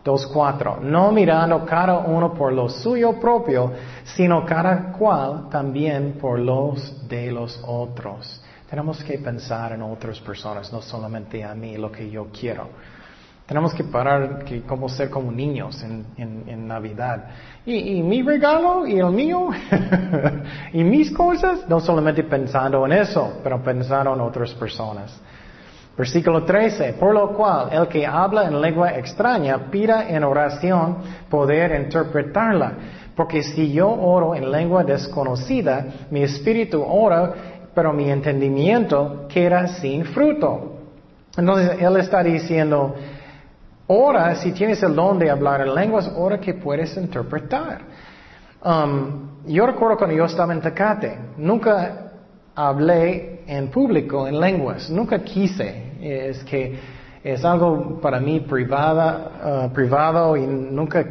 2.4? 0.04 0.82
No 0.82 1.12
mirando 1.12 1.64
cada 1.66 2.00
uno 2.00 2.34
por 2.34 2.52
lo 2.52 2.68
suyo 2.68 3.20
propio, 3.20 3.72
sino 4.04 4.44
cada 4.44 4.92
cual 4.92 5.50
también 5.50 6.14
por 6.20 6.40
los 6.40 7.08
de 7.08 7.32
los 7.32 7.62
otros. 7.66 8.44
Tenemos 8.74 9.04
que 9.04 9.20
pensar 9.20 9.74
en 9.74 9.84
otras 9.84 10.20
personas, 10.20 10.74
no 10.74 10.82
solamente 10.82 11.44
a 11.44 11.54
mí, 11.54 11.78
lo 11.78 11.92
que 11.92 12.10
yo 12.10 12.30
quiero. 12.32 12.70
Tenemos 13.46 13.72
que 13.72 13.84
parar 13.84 14.44
que 14.44 14.64
como 14.64 14.90
ser 14.90 15.12
como 15.12 15.32
niños 15.32 15.84
en, 15.84 16.68
Navidad. 16.68 17.24
Y, 17.68 18.00
y, 18.00 18.02
mi 18.02 18.24
regalo 18.24 18.88
y 18.88 18.98
el 18.98 19.12
mío 19.12 19.50
y 20.74 20.84
mis 20.84 21.12
cosas, 21.12 21.70
no 21.70 21.80
solamente 21.80 22.24
pensando 22.24 22.84
en 22.88 22.94
eso, 22.94 23.42
pero 23.44 23.62
pensando 23.62 24.12
en 24.16 24.22
otras 24.22 24.52
personas. 24.56 25.22
Versículo 25.96 26.44
13, 26.44 26.94
por 26.94 27.14
lo 27.14 27.32
cual 27.34 27.70
el 27.72 27.88
que 27.88 28.08
habla 28.08 28.46
en 28.46 28.60
lengua 28.60 28.96
extraña 28.98 29.70
pida 29.70 30.10
en 30.10 30.24
oración 30.24 30.98
poder 31.30 31.80
interpretarla, 31.80 32.74
porque 33.16 33.44
si 33.44 33.72
yo 33.72 33.92
oro 33.92 34.34
en 34.34 34.50
lengua 34.50 34.84
desconocida, 34.84 35.86
mi 36.10 36.24
espíritu 36.24 36.84
ora, 36.84 37.53
pero 37.74 37.94
mi 37.94 38.10
entendimiento 38.10 39.26
queda 39.28 39.68
sin 39.68 40.06
fruto. 40.06 40.80
Entonces 41.36 41.82
él 41.82 41.98
está 41.98 42.22
diciendo, 42.24 42.94
ora 43.88 44.36
si 44.36 44.52
tienes 44.52 44.82
el 44.84 44.96
don 44.96 45.18
de 45.18 45.30
hablar 45.30 45.62
en 45.62 45.74
lenguas, 45.74 46.12
ora 46.16 46.40
que 46.40 46.54
puedes 46.54 46.96
interpretar. 46.98 47.82
Um, 48.64 49.44
yo 49.46 49.66
recuerdo 49.66 49.98
cuando 49.98 50.16
yo 50.16 50.26
estaba 50.26 50.54
en 50.54 50.62
Tecate, 50.62 51.18
nunca 51.38 52.12
hablé 52.56 53.44
en 53.48 53.68
público 53.70 54.28
en 54.28 54.40
lenguas, 54.40 54.90
nunca 54.90 55.20
quise. 55.20 55.94
Es 56.00 56.44
que 56.44 56.80
es 57.24 57.44
algo 57.44 58.00
para 58.00 58.20
mí 58.20 58.42
privada, 58.42 59.66
uh, 59.66 59.74
privado 59.74 60.38
y 60.38 60.46
nunca 60.46 61.06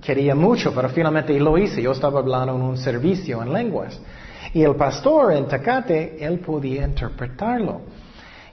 quería 0.00 0.34
mucho, 0.34 0.74
pero 0.74 0.88
finalmente 0.88 1.38
lo 1.38 1.56
hice. 1.56 1.80
Yo 1.80 1.92
estaba 1.92 2.20
hablando 2.20 2.54
en 2.54 2.62
un 2.62 2.76
servicio 2.76 3.42
en 3.42 3.52
lenguas. 3.52 4.00
Y 4.54 4.62
el 4.62 4.76
pastor 4.76 5.32
en 5.32 5.48
Tecate, 5.48 6.24
él 6.24 6.38
podía 6.38 6.84
interpretarlo. 6.84 7.80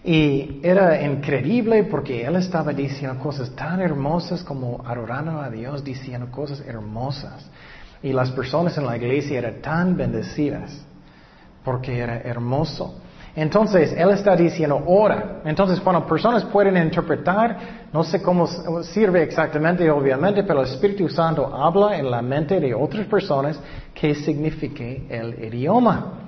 Y 0.03 0.59
era 0.63 0.99
increíble 0.99 1.83
porque 1.83 2.25
él 2.25 2.37
estaba 2.37 2.73
diciendo 2.73 3.19
cosas 3.19 3.51
tan 3.51 3.79
hermosas 3.81 4.43
como 4.43 4.81
adorando 4.83 5.39
a 5.39 5.49
Dios, 5.51 5.83
diciendo 5.83 6.31
cosas 6.31 6.61
hermosas. 6.61 7.47
Y 8.01 8.13
las 8.13 8.31
personas 8.31 8.75
en 8.79 8.87
la 8.87 8.97
iglesia 8.97 9.37
eran 9.37 9.61
tan 9.61 9.95
bendecidas 9.95 10.75
porque 11.63 11.99
era 11.99 12.17
hermoso. 12.21 12.99
Entonces, 13.35 13.93
Él 13.93 14.09
está 14.09 14.35
diciendo, 14.35 14.83
ora. 14.85 15.41
Entonces, 15.45 15.79
cuando 15.79 16.05
personas 16.05 16.43
pueden 16.45 16.75
interpretar, 16.75 17.87
no 17.93 18.03
sé 18.03 18.21
cómo 18.21 18.45
sirve 18.83 19.23
exactamente, 19.23 19.89
obviamente, 19.89 20.43
pero 20.43 20.61
el 20.61 20.67
Espíritu 20.67 21.07
Santo 21.07 21.47
habla 21.55 21.97
en 21.97 22.11
la 22.11 22.21
mente 22.21 22.59
de 22.59 22.73
otras 22.73 23.07
personas 23.07 23.59
que 23.93 24.13
signifique 24.15 25.05
el 25.09 25.45
idioma. 25.45 26.21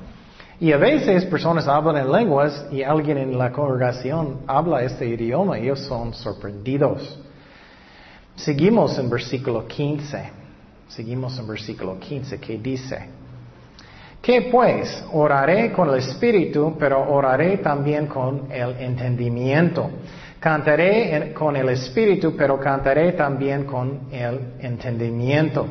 Y 0.59 0.71
a 0.71 0.77
veces 0.77 1.25
personas 1.25 1.67
hablan 1.67 1.97
en 1.97 2.11
lenguas 2.11 2.67
y 2.71 2.83
alguien 2.83 3.17
en 3.17 3.37
la 3.37 3.51
congregación 3.51 4.39
habla 4.47 4.81
este 4.83 5.05
idioma 5.05 5.59
y 5.59 5.63
ellos 5.63 5.81
son 5.81 6.13
sorprendidos. 6.13 7.19
Seguimos 8.35 8.97
en 8.97 9.09
versículo 9.09 9.67
15. 9.67 10.29
Seguimos 10.87 11.37
en 11.37 11.47
versículo 11.47 11.99
15 11.99 12.39
que 12.39 12.57
dice, 12.57 13.09
¿Qué 14.23 14.43
pues? 14.43 15.03
Oraré 15.11 15.73
con 15.73 15.89
el 15.89 15.95
espíritu, 15.95 16.77
pero 16.79 17.11
oraré 17.11 17.57
también 17.57 18.07
con 18.07 18.49
el 18.49 18.77
entendimiento. 18.79 19.89
Cantaré 20.39 21.33
con 21.33 21.57
el 21.57 21.67
espíritu, 21.67 22.33
pero 22.33 22.57
cantaré 22.57 23.11
también 23.11 23.65
con 23.65 24.07
el 24.13 24.53
entendimiento. 24.61 25.67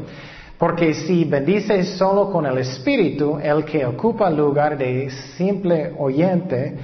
Porque 0.58 0.92
si 0.92 1.24
bendices 1.24 1.96
solo 1.96 2.30
con 2.30 2.44
el 2.44 2.58
espíritu, 2.58 3.38
el 3.42 3.64
que 3.64 3.86
ocupa 3.86 4.28
lugar 4.28 4.76
de 4.76 5.08
simple 5.38 5.94
oyente, 5.96 6.76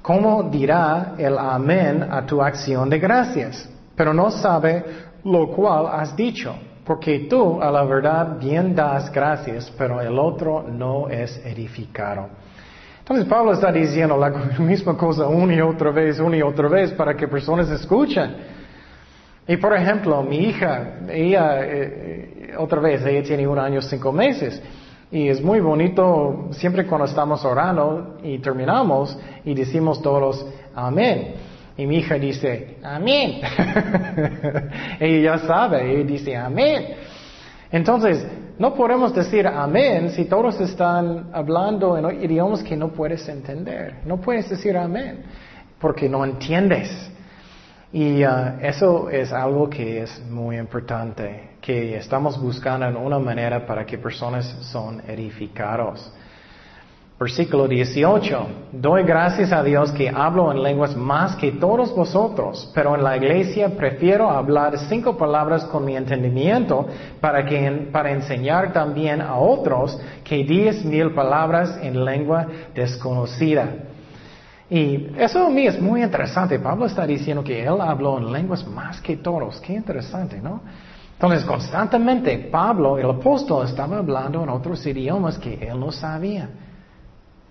¿cómo 0.00 0.44
dirá 0.44 1.16
el 1.18 1.36
amén 1.36 2.06
a 2.08 2.24
tu 2.24 2.40
acción 2.40 2.88
de 2.88 3.00
gracias? 3.00 3.68
Pero 3.96 4.14
no 4.14 4.30
sabe 4.30 4.84
lo 5.24 5.50
cual 5.50 5.88
has 5.90 6.14
dicho. 6.14 6.54
Porque 6.84 7.20
tú 7.20 7.62
a 7.62 7.70
la 7.70 7.84
verdad 7.84 8.38
bien 8.38 8.74
das 8.74 9.10
gracias, 9.10 9.72
pero 9.78 10.00
el 10.00 10.18
otro 10.18 10.62
no 10.68 11.08
es 11.08 11.40
edificado. 11.44 12.28
Entonces 12.98 13.26
Pablo 13.26 13.52
está 13.52 13.72
diciendo 13.72 14.16
la 14.16 14.30
misma 14.58 14.96
cosa 14.96 15.26
una 15.26 15.54
y 15.54 15.60
otra 15.60 15.90
vez, 15.90 16.18
una 16.20 16.36
y 16.36 16.42
otra 16.42 16.68
vez, 16.68 16.92
para 16.92 17.14
que 17.16 17.28
personas 17.28 17.70
escuchen. 17.70 18.34
Y 19.46 19.56
por 19.58 19.74
ejemplo, 19.74 20.22
mi 20.22 20.38
hija, 20.38 21.00
ella, 21.08 21.58
eh, 21.60 22.54
otra 22.58 22.80
vez, 22.80 23.04
ella 23.04 23.22
tiene 23.22 23.46
un 23.46 23.58
año 23.58 23.82
cinco 23.82 24.10
meses. 24.12 24.60
Y 25.10 25.28
es 25.28 25.42
muy 25.42 25.60
bonito 25.60 26.48
siempre 26.52 26.86
cuando 26.86 27.04
estamos 27.06 27.44
orando 27.44 28.16
y 28.22 28.38
terminamos 28.38 29.16
y 29.44 29.54
decimos 29.54 30.02
todos 30.02 30.46
amén. 30.74 31.34
Y 31.76 31.86
mi 31.86 31.98
hija 31.98 32.14
dice, 32.14 32.76
amén. 32.82 33.40
ella 35.00 35.38
ya 35.38 35.46
sabe, 35.46 35.92
ella 35.92 36.04
dice, 36.04 36.36
amén. 36.36 36.94
Entonces, 37.72 38.24
no 38.58 38.74
podemos 38.74 39.12
decir 39.12 39.48
amén 39.48 40.10
si 40.10 40.26
todos 40.26 40.60
están 40.60 41.30
hablando 41.32 41.98
en 41.98 42.22
idiomas 42.22 42.62
que 42.62 42.76
no 42.76 42.92
puedes 42.92 43.28
entender. 43.28 43.96
No 44.04 44.20
puedes 44.20 44.48
decir 44.48 44.76
amén 44.76 45.24
porque 45.80 46.08
no 46.08 46.24
entiendes. 46.24 47.10
Y 47.92 48.24
uh, 48.24 48.58
eso 48.60 49.10
es 49.10 49.32
algo 49.32 49.68
que 49.68 50.02
es 50.02 50.24
muy 50.30 50.56
importante, 50.56 51.56
que 51.60 51.96
estamos 51.96 52.40
buscando 52.40 52.86
en 52.86 52.96
una 52.96 53.18
manera 53.18 53.66
para 53.66 53.84
que 53.84 53.98
personas 53.98 54.46
son 54.72 55.02
edificados. 55.06 56.12
Versículo 57.24 57.66
18. 57.66 58.46
Doy 58.72 59.02
gracias 59.02 59.50
a 59.50 59.62
Dios 59.62 59.90
que 59.92 60.10
hablo 60.10 60.52
en 60.52 60.62
lenguas 60.62 60.94
más 60.94 61.34
que 61.36 61.52
todos 61.52 61.94
vosotros, 61.96 62.70
pero 62.74 62.94
en 62.94 63.02
la 63.02 63.16
iglesia 63.16 63.74
prefiero 63.78 64.28
hablar 64.28 64.76
cinco 64.90 65.16
palabras 65.16 65.64
con 65.64 65.86
mi 65.86 65.96
entendimiento 65.96 66.86
para, 67.22 67.46
que, 67.46 67.88
para 67.90 68.10
enseñar 68.10 68.74
también 68.74 69.22
a 69.22 69.36
otros 69.36 69.98
que 70.22 70.44
diez 70.44 70.84
mil 70.84 71.14
palabras 71.14 71.78
en 71.80 72.04
lengua 72.04 72.46
desconocida. 72.74 73.70
Y 74.68 75.08
eso 75.16 75.46
a 75.46 75.48
mí 75.48 75.66
es 75.66 75.80
muy 75.80 76.02
interesante. 76.02 76.58
Pablo 76.58 76.84
está 76.84 77.06
diciendo 77.06 77.42
que 77.42 77.64
él 77.64 77.80
habló 77.80 78.18
en 78.18 78.30
lenguas 78.30 78.66
más 78.66 79.00
que 79.00 79.16
todos. 79.16 79.62
Qué 79.62 79.72
interesante, 79.72 80.42
¿no? 80.42 80.60
Entonces, 81.14 81.42
constantemente 81.46 82.36
Pablo, 82.52 82.98
el 82.98 83.08
apóstol, 83.08 83.64
estaba 83.64 83.96
hablando 83.96 84.42
en 84.42 84.50
otros 84.50 84.84
idiomas 84.86 85.38
que 85.38 85.54
él 85.54 85.80
no 85.80 85.90
sabía 85.90 86.50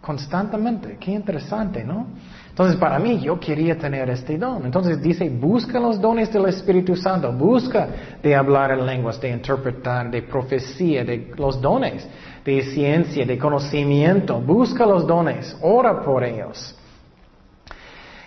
constantemente. 0.04 0.98
Qué 1.00 1.12
interesante, 1.12 1.82
¿no? 1.82 2.08
Entonces, 2.50 2.76
para 2.76 3.00
mí, 3.00 3.22
yo 3.22 3.40
quería 3.40 3.78
tener 3.78 4.10
este 4.10 4.38
don. 4.38 4.66
Entonces 4.66 5.02
dice, 5.02 5.30
busca 5.30 5.80
los 5.80 6.00
dones 6.00 6.32
del 6.32 6.46
Espíritu 6.48 6.94
Santo, 6.98 7.32
busca 7.32 7.88
de 8.22 8.36
hablar 8.36 8.72
en 8.72 8.86
lenguas, 8.86 9.20
de 9.22 9.30
interpretar, 9.30 10.12
de 10.12 10.24
profecía, 10.24 11.06
de 11.06 11.32
los 11.38 11.62
dones, 11.62 12.06
de 12.44 12.62
ciencia, 12.64 13.26
de 13.26 13.38
conocimiento. 13.38 14.42
Busca 14.42 14.86
los 14.86 15.08
dones, 15.08 15.56
ora 15.62 16.02
por 16.02 16.22
ellos. 16.26 16.76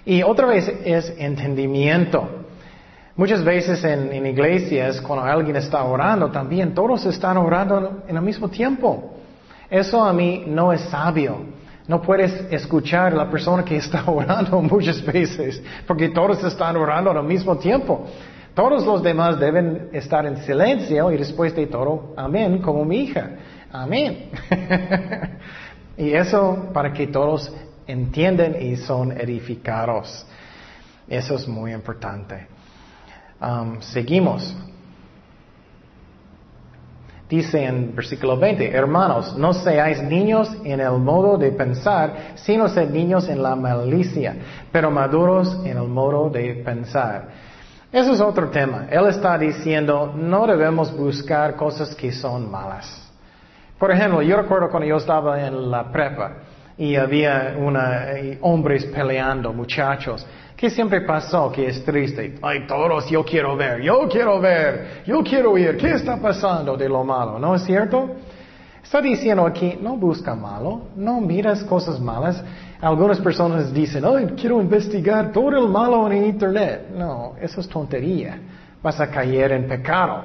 Y 0.06 0.22
otra 0.22 0.46
vez 0.46 0.72
es 0.82 1.12
entendimiento. 1.18 2.46
Muchas 3.16 3.44
veces 3.44 3.84
en, 3.84 4.10
en 4.14 4.24
iglesias, 4.24 5.02
cuando 5.02 5.26
alguien 5.26 5.56
está 5.56 5.84
orando, 5.84 6.30
también 6.30 6.72
todos 6.72 7.04
están 7.04 7.36
orando 7.36 8.02
en 8.08 8.16
el 8.16 8.22
mismo 8.22 8.48
tiempo. 8.48 9.12
Eso 9.68 10.02
a 10.02 10.14
mí 10.14 10.44
no 10.46 10.72
es 10.72 10.80
sabio. 10.82 11.55
No 11.88 12.02
puedes 12.02 12.32
escuchar 12.50 13.12
a 13.12 13.16
la 13.16 13.30
persona 13.30 13.64
que 13.64 13.76
está 13.76 14.04
orando 14.10 14.60
muchas 14.60 15.04
veces, 15.04 15.62
porque 15.86 16.08
todos 16.08 16.42
están 16.44 16.76
orando 16.76 17.10
al 17.10 17.22
mismo 17.24 17.56
tiempo. 17.56 18.06
Todos 18.54 18.86
los 18.86 19.02
demás 19.02 19.38
deben 19.38 19.90
estar 19.92 20.24
en 20.24 20.38
silencio 20.38 21.12
y 21.12 21.18
después 21.18 21.54
de 21.54 21.66
todo, 21.66 22.14
amén, 22.16 22.58
como 22.58 22.84
mi 22.84 23.00
hija. 23.00 23.30
Amén. 23.70 24.30
y 25.98 26.12
eso 26.12 26.70
para 26.72 26.92
que 26.92 27.06
todos 27.06 27.52
entiendan 27.86 28.56
y 28.60 28.76
son 28.76 29.12
edificados. 29.12 30.26
Eso 31.06 31.34
es 31.34 31.46
muy 31.46 31.72
importante. 31.72 32.46
Um, 33.40 33.80
seguimos. 33.80 34.56
Dice 37.28 37.64
en 37.64 37.94
versículo 37.94 38.36
20, 38.36 38.70
hermanos, 38.70 39.36
no 39.36 39.52
seáis 39.52 40.00
niños 40.00 40.48
en 40.62 40.80
el 40.80 40.92
modo 40.92 41.36
de 41.36 41.50
pensar, 41.50 42.34
sino 42.36 42.68
sed 42.68 42.88
niños 42.90 43.28
en 43.28 43.42
la 43.42 43.56
malicia, 43.56 44.36
pero 44.70 44.92
maduros 44.92 45.60
en 45.64 45.76
el 45.76 45.88
modo 45.88 46.30
de 46.30 46.62
pensar. 46.64 47.28
Eso 47.92 48.12
es 48.12 48.20
otro 48.20 48.48
tema. 48.50 48.86
Él 48.90 49.06
está 49.06 49.36
diciendo, 49.38 50.12
no 50.16 50.46
debemos 50.46 50.96
buscar 50.96 51.56
cosas 51.56 51.94
que 51.96 52.12
son 52.12 52.48
malas. 52.48 53.10
Por 53.78 53.90
ejemplo, 53.90 54.22
yo 54.22 54.36
recuerdo 54.36 54.70
cuando 54.70 54.88
yo 54.88 54.96
estaba 54.96 55.44
en 55.44 55.70
la 55.70 55.90
prepa 55.90 56.32
y 56.78 56.94
había 56.94 57.56
una, 57.58 58.12
eh, 58.12 58.38
hombres 58.40 58.84
peleando, 58.86 59.52
muchachos. 59.52 60.26
¿Qué 60.56 60.70
siempre 60.70 61.02
pasó 61.02 61.52
que 61.52 61.68
es 61.68 61.84
triste? 61.84 62.36
Ay, 62.40 62.66
todos, 62.66 63.10
yo 63.10 63.22
quiero 63.22 63.54
ver, 63.56 63.82
yo 63.82 64.08
quiero 64.08 64.40
ver, 64.40 65.02
yo 65.06 65.22
quiero 65.22 65.52
oír, 65.52 65.76
¿qué 65.76 65.90
está 65.90 66.16
pasando 66.16 66.78
de 66.78 66.88
lo 66.88 67.04
malo? 67.04 67.38
¿No 67.38 67.54
es 67.54 67.62
cierto? 67.62 68.12
Está 68.82 69.02
diciendo 69.02 69.44
aquí, 69.44 69.76
no 69.82 69.96
busca 69.96 70.34
malo, 70.34 70.82
no 70.96 71.20
miras 71.20 71.62
cosas 71.64 72.00
malas. 72.00 72.42
Algunas 72.80 73.20
personas 73.20 73.70
dicen, 73.74 74.04
ay, 74.06 74.28
quiero 74.40 74.58
investigar 74.58 75.30
todo 75.30 75.50
el 75.50 75.68
malo 75.68 76.10
en 76.10 76.24
Internet. 76.24 76.88
No, 76.96 77.34
eso 77.38 77.60
es 77.60 77.68
tontería. 77.68 78.38
Vas 78.82 78.98
a 78.98 79.10
caer 79.10 79.52
en 79.52 79.68
pecado. 79.68 80.22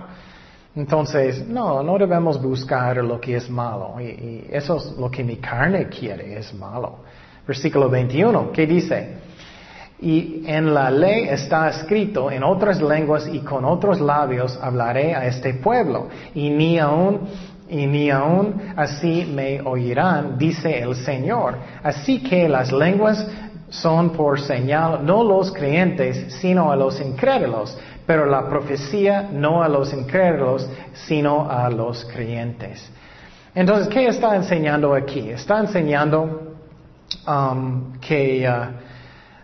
Entonces, 0.76 1.46
no, 1.46 1.84
no 1.84 1.98
debemos 1.98 2.42
buscar 2.42 2.98
lo 2.98 3.20
que 3.20 3.36
es 3.36 3.50
malo. 3.50 3.96
Y, 4.00 4.04
y 4.04 4.48
eso 4.50 4.78
es 4.78 4.96
lo 4.98 5.12
que 5.12 5.24
mi 5.24 5.38
carne 5.38 5.90
quiere, 5.90 6.38
es 6.38 6.54
malo. 6.54 7.00
Versículo 7.46 7.90
21, 7.90 8.52
¿qué 8.54 8.68
dice? 8.68 9.31
Y 10.02 10.44
en 10.48 10.74
la 10.74 10.90
ley 10.90 11.28
está 11.30 11.70
escrito, 11.70 12.32
en 12.32 12.44
otras 12.44 12.82
lenguas 12.82 13.30
y 13.32 13.40
con 13.40 13.66
otros 13.66 14.02
labios 14.02 14.58
hablaré 14.62 15.14
a 15.14 15.28
este 15.28 15.54
pueblo, 15.54 16.08
y 16.34 16.50
ni 16.50 16.80
aún, 16.80 17.20
y 17.70 17.86
ni 17.86 18.10
aún 18.10 18.60
así 18.76 19.32
me 19.32 19.62
oirán, 19.62 20.38
dice 20.40 20.80
el 20.80 20.96
Señor. 20.96 21.56
Así 21.84 22.24
que 22.24 22.50
las 22.50 22.72
lenguas 22.72 23.28
son 23.70 24.10
por 24.10 24.40
señal 24.42 25.06
no 25.06 25.24
los 25.24 25.52
creyentes, 25.52 26.34
sino 26.42 26.72
a 26.72 26.76
los 26.76 27.00
incrédulos, 27.00 27.78
pero 28.06 28.26
la 28.26 28.48
profecía 28.48 29.30
no 29.32 29.64
a 29.64 29.70
los 29.70 29.94
incrédulos, 29.94 30.70
sino 30.94 31.50
a 31.50 31.70
los 31.70 32.04
creyentes. 32.06 32.92
Entonces, 33.56 33.88
¿qué 33.88 34.08
está 34.08 34.36
enseñando 34.36 34.94
aquí? 34.94 35.30
Está 35.30 35.60
enseñando 35.60 36.56
um, 37.28 37.94
que 38.00 38.48
uh, 38.48 38.91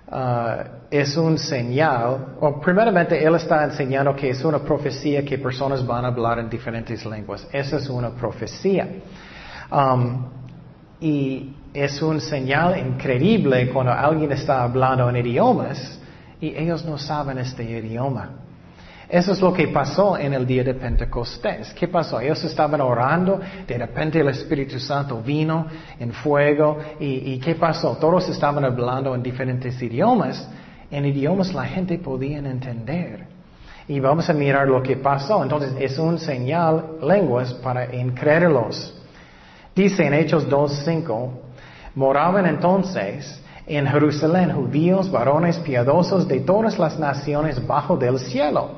Uh, 0.09 0.63
es 0.89 1.17
un 1.17 1.37
señal, 1.37 2.37
o 2.39 2.61
primeramente 2.61 3.21
él 3.21 3.35
está 3.35 3.65
enseñando 3.65 4.15
que 4.15 4.29
es 4.29 4.43
una 4.45 4.59
profecía 4.59 5.25
que 5.25 5.37
personas 5.37 5.85
van 5.85 6.05
a 6.05 6.07
hablar 6.07 6.39
en 6.39 6.49
diferentes 6.49 7.05
lenguas. 7.05 7.45
Esa 7.51 7.75
es 7.75 7.89
una 7.89 8.11
profecía. 8.11 8.87
Um, 9.69 10.25
y 11.01 11.53
es 11.73 12.01
un 12.01 12.21
señal 12.21 12.79
increíble 12.79 13.69
cuando 13.69 13.91
alguien 13.91 14.31
está 14.31 14.63
hablando 14.63 15.09
en 15.09 15.17
idiomas 15.17 15.99
y 16.39 16.55
ellos 16.55 16.85
no 16.85 16.97
saben 16.97 17.37
este 17.37 17.63
idioma. 17.63 18.46
Eso 19.09 19.31
es 19.31 19.39
lo 19.39 19.53
que 19.53 19.69
pasó 19.69 20.17
en 20.17 20.33
el 20.33 20.45
día 20.45 20.65
de 20.65 20.73
Pentecostés. 20.73 21.73
¿Qué 21.73 21.87
pasó? 21.87 22.19
Ellos 22.19 22.43
estaban 22.43 22.81
orando, 22.81 23.39
de 23.65 23.77
repente 23.77 24.19
el 24.19 24.27
Espíritu 24.27 24.79
Santo 24.79 25.21
vino 25.21 25.65
en 25.97 26.11
fuego 26.11 26.77
y, 26.99 27.39
¿qué 27.39 27.55
pasó? 27.55 27.95
Todos 27.97 28.27
estaban 28.27 28.65
hablando 28.65 29.15
en 29.15 29.23
diferentes 29.23 29.81
idiomas, 29.81 30.49
en 30.91 31.05
idiomas 31.05 31.53
la 31.53 31.63
gente 31.63 31.97
podía 31.99 32.39
entender. 32.39 33.25
Y 33.87 34.01
vamos 34.01 34.29
a 34.29 34.33
mirar 34.33 34.67
lo 34.67 34.83
que 34.83 34.97
pasó. 34.97 35.41
Entonces 35.41 35.73
es 35.79 35.97
un 35.97 36.19
señal, 36.19 36.97
lenguas 37.01 37.53
para 37.53 37.95
incrédulos. 37.95 38.93
Dice 39.73 40.05
en 40.05 40.15
Hechos 40.15 40.49
2.5, 40.49 41.29
moraban 41.95 42.45
entonces 42.45 43.41
en 43.67 43.85
Jerusalén 43.85 44.51
judíos, 44.53 45.11
varones 45.11 45.57
piadosos 45.59 46.27
de 46.27 46.39
todas 46.39 46.79
las 46.79 46.97
naciones 46.97 47.65
bajo 47.65 47.97
del 47.97 48.17
cielo. 48.17 48.69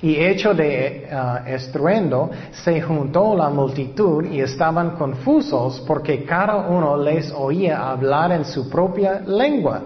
Y 0.00 0.14
hecho 0.16 0.54
de 0.54 1.08
uh, 1.10 1.48
estruendo, 1.48 2.30
se 2.52 2.80
juntó 2.80 3.34
la 3.34 3.48
multitud 3.48 4.24
y 4.24 4.40
estaban 4.40 4.90
confusos 4.90 5.82
porque 5.86 6.24
cada 6.24 6.68
uno 6.68 6.96
les 6.96 7.32
oía 7.32 7.90
hablar 7.90 8.30
en 8.32 8.44
su 8.44 8.68
propia 8.68 9.20
lengua. 9.20 9.82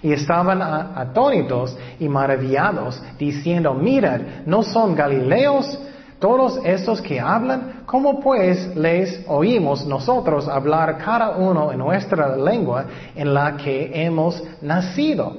Y 0.00 0.12
estaban 0.12 0.62
atónitos 0.62 1.76
y 1.98 2.08
maravillados, 2.08 3.02
diciendo, 3.18 3.74
mirad, 3.74 4.20
¿no 4.46 4.62
son 4.62 4.94
galileos 4.94 5.76
todos 6.20 6.60
estos 6.64 7.02
que 7.02 7.18
hablan? 7.18 7.77
¿Cómo 7.88 8.20
pues 8.20 8.76
les 8.76 9.24
oímos 9.28 9.86
nosotros 9.86 10.46
hablar 10.46 10.98
cada 10.98 11.30
uno 11.30 11.72
en 11.72 11.78
nuestra 11.78 12.36
lengua 12.36 12.84
en 13.16 13.32
la 13.32 13.56
que 13.56 13.90
hemos 13.94 14.42
nacido? 14.60 15.34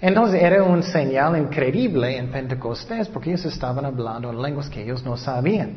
Entonces 0.00 0.42
era 0.42 0.62
un 0.62 0.82
señal 0.82 1.36
increíble 1.36 2.16
en 2.16 2.30
Pentecostés 2.30 3.08
porque 3.08 3.28
ellos 3.28 3.44
estaban 3.44 3.84
hablando 3.84 4.30
en 4.30 4.40
lenguas 4.40 4.70
que 4.70 4.82
ellos 4.82 5.04
no 5.04 5.18
sabían. 5.18 5.74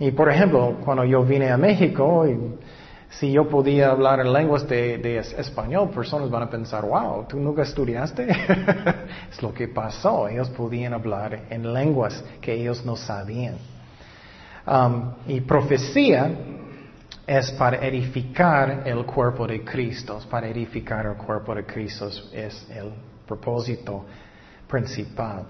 Y 0.00 0.10
por 0.10 0.28
ejemplo, 0.28 0.78
cuando 0.84 1.04
yo 1.04 1.22
vine 1.22 1.52
a 1.52 1.56
México, 1.56 2.26
y 2.26 2.36
si 3.08 3.30
yo 3.30 3.48
podía 3.48 3.92
hablar 3.92 4.18
en 4.18 4.32
lenguas 4.32 4.66
de, 4.66 5.16
español, 5.16 5.90
personas 5.90 6.28
van 6.28 6.42
a 6.42 6.50
pensar, 6.50 6.84
wow, 6.84 7.24
¿tú 7.28 7.38
nunca 7.38 7.62
estudiaste? 7.62 8.26
es 9.30 9.40
lo 9.40 9.54
que 9.54 9.68
pasó, 9.68 10.26
ellos 10.26 10.50
podían 10.50 10.92
hablar 10.92 11.42
en 11.50 11.72
lenguas 11.72 12.24
que 12.40 12.52
ellos 12.54 12.84
no 12.84 12.96
sabían. 12.96 13.54
Um, 14.64 15.14
y 15.26 15.40
profecía 15.40 16.30
es 17.26 17.50
para 17.52 17.84
edificar 17.84 18.82
el 18.86 19.04
cuerpo 19.04 19.46
de 19.46 19.64
Cristo. 19.64 20.20
Para 20.30 20.48
edificar 20.48 21.06
el 21.06 21.14
cuerpo 21.14 21.54
de 21.54 21.64
Cristo 21.64 22.08
es 22.32 22.68
el 22.70 22.92
propósito 23.26 24.04
principal. 24.68 25.46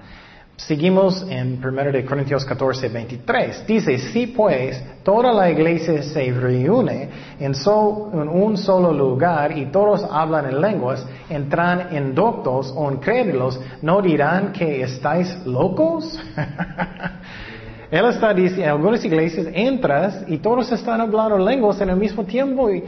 Seguimos 0.57 1.27
en 1.29 1.65
1 1.65 2.07
Corintios 2.07 2.45
14, 2.45 2.89
23. 2.89 3.67
Dice, 3.67 3.99
si 3.99 4.29
pues 4.29 4.81
toda 5.03 5.33
la 5.33 5.51
iglesia 5.51 6.03
se 6.03 6.31
reúne 6.31 7.09
en, 7.41 7.53
en, 7.53 8.29
un 8.29 8.57
solo 8.57 8.93
lugar 8.93 9.57
y 9.57 9.67
todos 9.67 10.07
hablan 10.11 10.47
en 10.47 10.61
lenguas, 10.61 11.05
entran 11.29 11.95
en 11.95 12.15
doctos 12.15 12.73
o 12.77 12.93
incrédulos, 12.93 13.61
¿no 13.81 14.01
dirán 14.01 14.53
que 14.53 14.83
estáis 14.83 15.37
locos? 15.45 16.19
Él 17.93 18.07
está 18.07 18.33
diciendo, 18.33 18.65
en 18.65 18.71
algunas 18.71 19.05
iglesias 19.05 19.49
entras 19.53 20.25
y 20.27 20.39
todos 20.39 20.73
están 20.73 21.03
hablando 21.03 21.37
lenguas 21.37 21.79
en 21.83 21.91
el 21.91 21.97
mismo 21.97 22.25
tiempo 22.25 22.71
y 22.71 22.83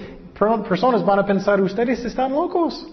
personas 0.67 1.05
van 1.05 1.19
a 1.19 1.27
pensar, 1.27 1.61
ustedes 1.61 2.03
están 2.07 2.33
locos. 2.33 2.87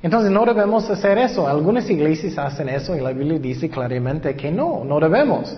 Entonces 0.00 0.30
no 0.30 0.44
debemos 0.44 0.88
hacer 0.88 1.18
eso. 1.18 1.48
Algunas 1.48 1.90
iglesias 1.90 2.38
hacen 2.38 2.68
eso 2.68 2.94
y 2.94 3.00
la 3.00 3.10
Biblia 3.10 3.40
dice 3.40 3.68
claramente 3.68 4.36
que 4.36 4.52
no, 4.52 4.84
no 4.84 5.00
debemos. 5.00 5.52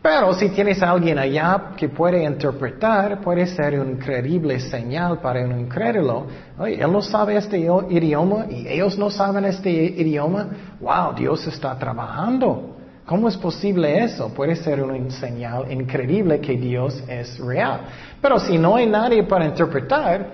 Pero 0.00 0.32
si 0.32 0.48
tienes 0.50 0.80
a 0.80 0.92
alguien 0.92 1.18
allá 1.18 1.72
que 1.76 1.88
puede 1.88 2.22
interpretar, 2.22 3.20
puede 3.20 3.48
ser 3.48 3.80
un 3.80 3.90
increíble 3.90 4.60
señal 4.60 5.18
para 5.18 5.44
un 5.44 5.58
incrédulo. 5.58 6.26
Oye, 6.56 6.80
él 6.80 6.92
no 6.92 7.02
sabe 7.02 7.36
este 7.36 7.58
idioma 7.58 8.46
y 8.48 8.68
ellos 8.68 8.96
no 8.96 9.10
saben 9.10 9.44
este 9.44 9.70
idioma. 9.70 10.46
Wow, 10.80 11.16
Dios 11.16 11.44
está 11.48 11.76
trabajando. 11.76 12.76
¿Cómo 13.10 13.26
es 13.26 13.36
posible 13.36 14.04
eso? 14.04 14.32
Puede 14.32 14.54
ser 14.54 14.80
una 14.80 15.10
señal 15.10 15.72
increíble 15.72 16.38
que 16.38 16.56
Dios 16.56 17.02
es 17.08 17.40
real. 17.40 17.80
Pero 18.22 18.38
si 18.38 18.56
no 18.56 18.76
hay 18.76 18.86
nadie 18.86 19.24
para 19.24 19.46
interpretar, 19.46 20.30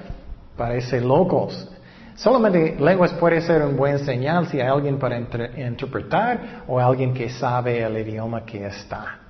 parece 0.55 1.01
locos. 1.01 1.71
Solamente 2.17 2.77
lenguas 2.79 3.15
puede 3.15 3.41
ser 3.41 3.63
un 3.63 3.79
buen 3.79 3.99
señal 4.01 4.47
si 4.49 4.61
hay 4.61 4.69
alguien 4.69 4.99
para 4.99 5.19
interpretar 5.19 6.65
o 6.69 6.79
alguien 6.79 7.15
que 7.15 7.31
sabe 7.31 7.83
el 7.83 7.97
idioma 7.97 8.45
que 8.45 8.67
está. 8.67 9.21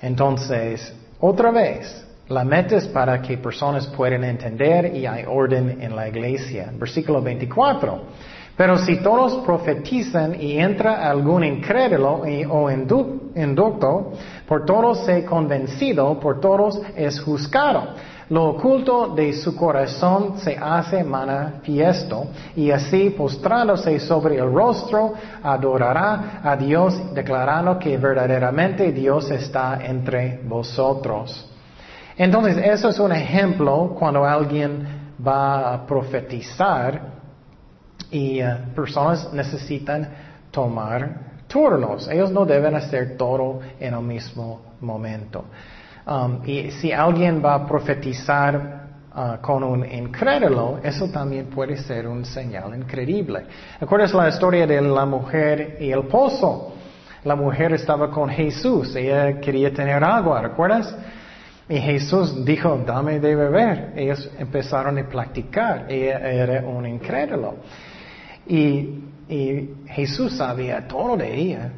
Entonces, 0.00 0.94
otra 1.18 1.50
vez, 1.50 2.06
la 2.28 2.44
meta 2.44 2.76
es 2.76 2.86
para 2.86 3.20
que 3.20 3.38
personas 3.38 3.88
puedan 3.88 4.22
entender 4.22 4.94
y 4.94 5.04
hay 5.04 5.24
orden 5.26 5.82
en 5.82 5.96
la 5.96 6.06
iglesia. 6.06 6.70
Versículo 6.78 7.20
24. 7.20 8.02
Pero 8.56 8.78
si 8.78 8.96
todos 9.02 9.44
profetizan 9.44 10.40
y 10.40 10.58
entra 10.58 11.08
algún 11.08 11.44
incrédulo 11.44 12.22
o 12.48 12.70
inducto, 12.70 14.12
por 14.48 14.64
todos 14.64 15.04
se 15.04 15.24
convencido, 15.26 16.18
por 16.18 16.40
todos 16.40 16.80
es 16.96 17.20
juzgado. 17.20 17.88
Lo 18.30 18.46
oculto 18.46 19.14
de 19.14 19.32
su 19.34 19.54
corazón 19.54 20.38
se 20.38 20.56
hace 20.56 21.04
manifiesto 21.04 22.26
y 22.56 22.70
así 22.72 23.10
postrándose 23.10 24.00
sobre 24.00 24.36
el 24.38 24.52
rostro 24.52 25.12
adorará 25.42 26.40
a 26.42 26.56
Dios 26.56 27.14
declarando 27.14 27.78
que 27.78 27.96
verdaderamente 27.98 28.90
Dios 28.90 29.30
está 29.30 29.78
entre 29.84 30.40
vosotros. 30.42 31.48
Entonces, 32.16 32.56
eso 32.56 32.88
es 32.88 32.98
un 32.98 33.12
ejemplo 33.12 33.94
cuando 33.96 34.24
alguien 34.24 35.12
va 35.24 35.74
a 35.74 35.86
profetizar 35.86 37.14
y 38.10 38.40
eh, 38.40 38.56
personas 38.74 39.32
necesitan 39.32 40.08
tomar 40.50 41.26
turnos. 41.46 42.08
Ellos 42.08 42.30
no 42.30 42.44
deben 42.44 42.74
hacer 42.74 43.16
todo 43.16 43.60
en 43.78 43.94
el 43.94 44.02
mismo 44.02 44.60
momento. 44.80 45.44
Um, 46.06 46.40
y 46.44 46.70
si 46.70 46.92
alguien 46.92 47.42
va 47.44 47.54
a 47.54 47.66
profetizar 47.66 48.86
uh, 49.14 49.40
con 49.40 49.64
un 49.64 49.84
incrédulo, 49.84 50.78
eso 50.82 51.08
también 51.08 51.46
puede 51.46 51.76
ser 51.76 52.06
un 52.06 52.24
señal 52.24 52.76
increíble. 52.76 53.44
¿Recuerdas 53.80 54.14
la 54.14 54.28
historia 54.28 54.66
de 54.66 54.80
la 54.80 55.04
mujer 55.04 55.78
y 55.80 55.90
el 55.90 56.04
pozo? 56.04 56.74
La 57.24 57.34
mujer 57.34 57.72
estaba 57.72 58.08
con 58.08 58.28
Jesús, 58.28 58.94
ella 58.94 59.40
quería 59.40 59.72
tener 59.74 60.04
agua, 60.04 60.42
¿recuerdas? 60.42 60.96
Y 61.68 61.78
Jesús 61.78 62.44
dijo, 62.44 62.80
dame 62.86 63.18
de 63.18 63.34
beber. 63.34 63.92
Ellos 63.96 64.30
empezaron 64.38 64.96
a 64.98 65.08
practicar, 65.08 65.86
ella 65.88 66.18
era 66.18 66.60
un 66.64 66.86
incrédulo. 66.86 67.56
Y, 68.48 69.02
Jesús 69.88 70.36
sabía 70.36 70.86
todo 70.86 71.16
de 71.16 71.34
ella. 71.34 71.72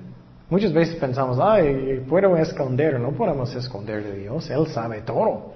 Muchas 0.51 0.71
veces 0.71 0.97
pensamos, 0.97 1.39
ay, 1.41 2.05
puedo 2.07 2.37
esconder, 2.37 3.01
no 3.01 3.13
podemos 3.13 3.55
esconder 3.55 4.05
de 4.05 4.17
Dios, 4.19 4.51
Él 4.51 4.67
sabe 4.67 5.01
todo. 5.01 5.55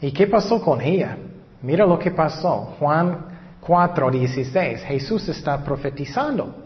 ¿Y 0.00 0.10
qué 0.10 0.26
pasó 0.26 0.60
con 0.60 0.80
ella? 0.80 1.16
Mira 1.62 1.86
lo 1.86 1.96
que 1.96 2.10
pasó. 2.10 2.74
Juan 2.78 3.18
4:16, 3.64 4.78
Jesús 4.78 5.28
está 5.28 5.62
profetizando. 5.62 6.56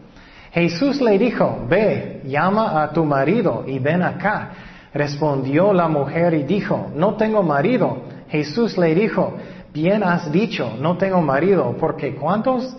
Jesús 0.52 1.02
le 1.02 1.18
dijo, 1.18 1.66
ve, 1.68 2.22
llama 2.24 2.82
a 2.82 2.90
tu 2.90 3.04
marido 3.04 3.64
y 3.66 3.78
ven 3.78 4.02
acá. 4.02 4.52
Respondió 4.94 5.74
la 5.74 5.86
mujer 5.88 6.32
y 6.32 6.44
dijo, 6.44 6.90
no 6.94 7.16
tengo 7.16 7.42
marido. 7.42 8.04
Jesús 8.30 8.78
le 8.78 8.94
dijo, 8.94 9.34
bien 9.74 10.02
has 10.02 10.32
dicho, 10.32 10.72
no 10.80 10.96
tengo 10.96 11.20
marido, 11.20 11.76
porque 11.78 12.14
¿cuántos? 12.14 12.74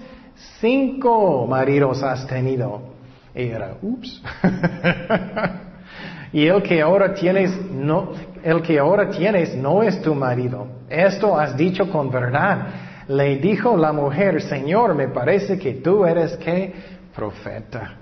Cinco 0.60 1.46
maridos 1.48 2.04
has 2.04 2.26
tenido 2.28 2.98
y 3.34 3.44
era, 3.44 3.78
ups. 3.82 4.22
y 6.34 6.48
el 6.48 6.64
que 6.64 6.82
ahora 6.82 7.14
tienes 7.14 7.52
no, 7.72 8.12
el 8.44 8.62
que 8.64 8.80
ahora 8.80 9.10
tienes 9.10 9.56
no 9.56 9.84
es 9.84 10.02
tu 10.02 10.16
marido. 10.16 10.68
Esto 10.90 11.38
has 11.38 11.56
dicho 11.56 11.90
con 11.90 12.10
verdad. 12.10 12.68
Le 13.08 13.38
dijo 13.38 13.78
la 13.78 13.94
mujer, 13.94 14.42
Señor, 14.42 14.96
me 14.96 15.08
parece 15.08 15.58
que 15.58 15.76
tú 15.76 16.06
eres 16.06 16.36
que 16.38 16.74
profeta. 17.16 17.96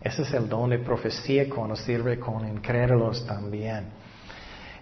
Ese 0.00 0.22
es 0.22 0.32
el 0.32 0.48
don 0.48 0.70
de 0.70 0.78
profecía 0.78 1.48
cuando 1.50 1.74
sirve 1.74 2.18
con 2.18 2.48
incrédulos 2.48 3.26
también. 3.26 3.86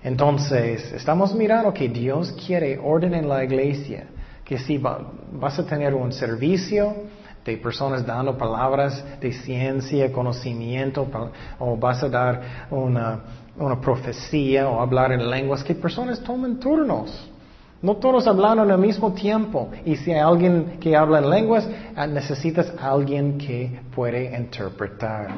Entonces, 0.05 0.93
estamos 0.93 1.35
mirando 1.35 1.73
que 1.73 1.89
Dios 1.89 2.33
quiere 2.47 2.79
orden 2.79 3.15
en 3.15 3.29
la 3.29 3.43
iglesia, 3.43 4.07
que 4.47 4.59
si 4.59 4.79
vas 4.79 5.59
a 5.59 5.67
tener 5.67 5.93
un 5.93 6.13
servicio, 6.13 6.95
de 7.45 7.57
personas 7.59 8.05
dando 8.05 8.37
palabras 8.37 9.05
de 9.21 9.33
ciencia, 9.33 10.13
conocimiento, 10.13 11.07
o 11.59 11.77
vas 11.77 12.03
a 12.03 12.09
dar 12.09 12.43
una, 12.71 13.21
una 13.57 13.81
profecía 13.81 14.69
o 14.69 14.81
hablar 14.81 15.13
en 15.13 15.29
lenguas, 15.31 15.63
que 15.63 15.75
personas 15.75 16.21
tomen 16.21 16.59
turnos. 16.59 17.31
No 17.83 17.97
todos 17.97 18.27
hablan 18.27 18.59
al 18.59 18.79
mismo 18.79 19.13
tiempo. 19.13 19.71
Y 19.85 19.97
si 19.97 20.11
hay 20.11 20.21
alguien 20.21 20.79
que 20.81 20.97
habla 20.97 21.19
en 21.19 21.31
lenguas, 21.31 21.69
ah, 21.95 22.07
necesitas 22.07 22.73
alguien 22.81 23.39
que 23.39 23.81
puede 23.95 24.37
interpretar. 24.37 25.29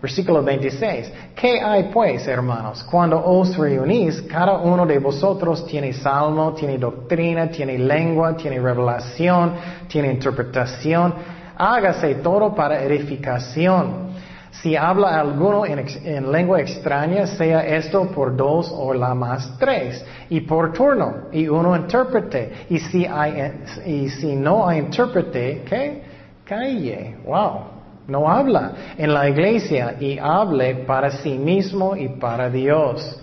Versículo 0.00 0.42
26. 0.42 1.12
¿Qué 1.34 1.60
hay 1.60 1.84
pues, 1.84 2.26
hermanos? 2.26 2.84
Cuando 2.84 3.24
os 3.24 3.56
reunís, 3.56 4.22
cada 4.22 4.58
uno 4.58 4.84
de 4.84 4.98
vosotros 4.98 5.66
tiene 5.66 5.92
salmo, 5.92 6.52
tiene 6.52 6.78
doctrina, 6.78 7.48
tiene 7.48 7.78
lengua, 7.78 8.36
tiene 8.36 8.60
revelación, 8.60 9.54
tiene 9.88 10.12
interpretación 10.12 11.14
hágase 11.56 12.16
todo 12.16 12.54
para 12.54 12.82
edificación. 12.82 14.06
Si 14.50 14.74
habla 14.74 15.20
alguno 15.20 15.66
en, 15.66 16.32
lengua 16.32 16.60
extraña, 16.60 17.26
sea 17.26 17.60
esto 17.60 18.08
por 18.08 18.34
dos 18.34 18.72
o 18.74 18.94
la 18.94 19.14
más 19.14 19.58
tres, 19.58 20.04
y 20.30 20.40
por 20.40 20.72
turno, 20.72 21.28
y 21.30 21.46
uno 21.46 21.76
intérprete. 21.76 22.66
Y 22.70 22.78
si, 22.78 23.04
hay, 23.04 23.52
y 23.84 24.08
si 24.08 24.34
no 24.34 24.66
hay 24.66 24.78
intérprete, 24.78 25.62
¿qué? 25.68 26.02
Calle. 26.44 27.16
Wow. 27.26 27.75
No 28.08 28.28
habla 28.30 28.94
en 28.96 29.12
la 29.12 29.28
iglesia 29.28 29.96
y 29.98 30.18
hable 30.18 30.76
para 30.86 31.10
sí 31.10 31.38
mismo 31.38 31.96
y 31.96 32.08
para 32.08 32.48
Dios. 32.48 33.18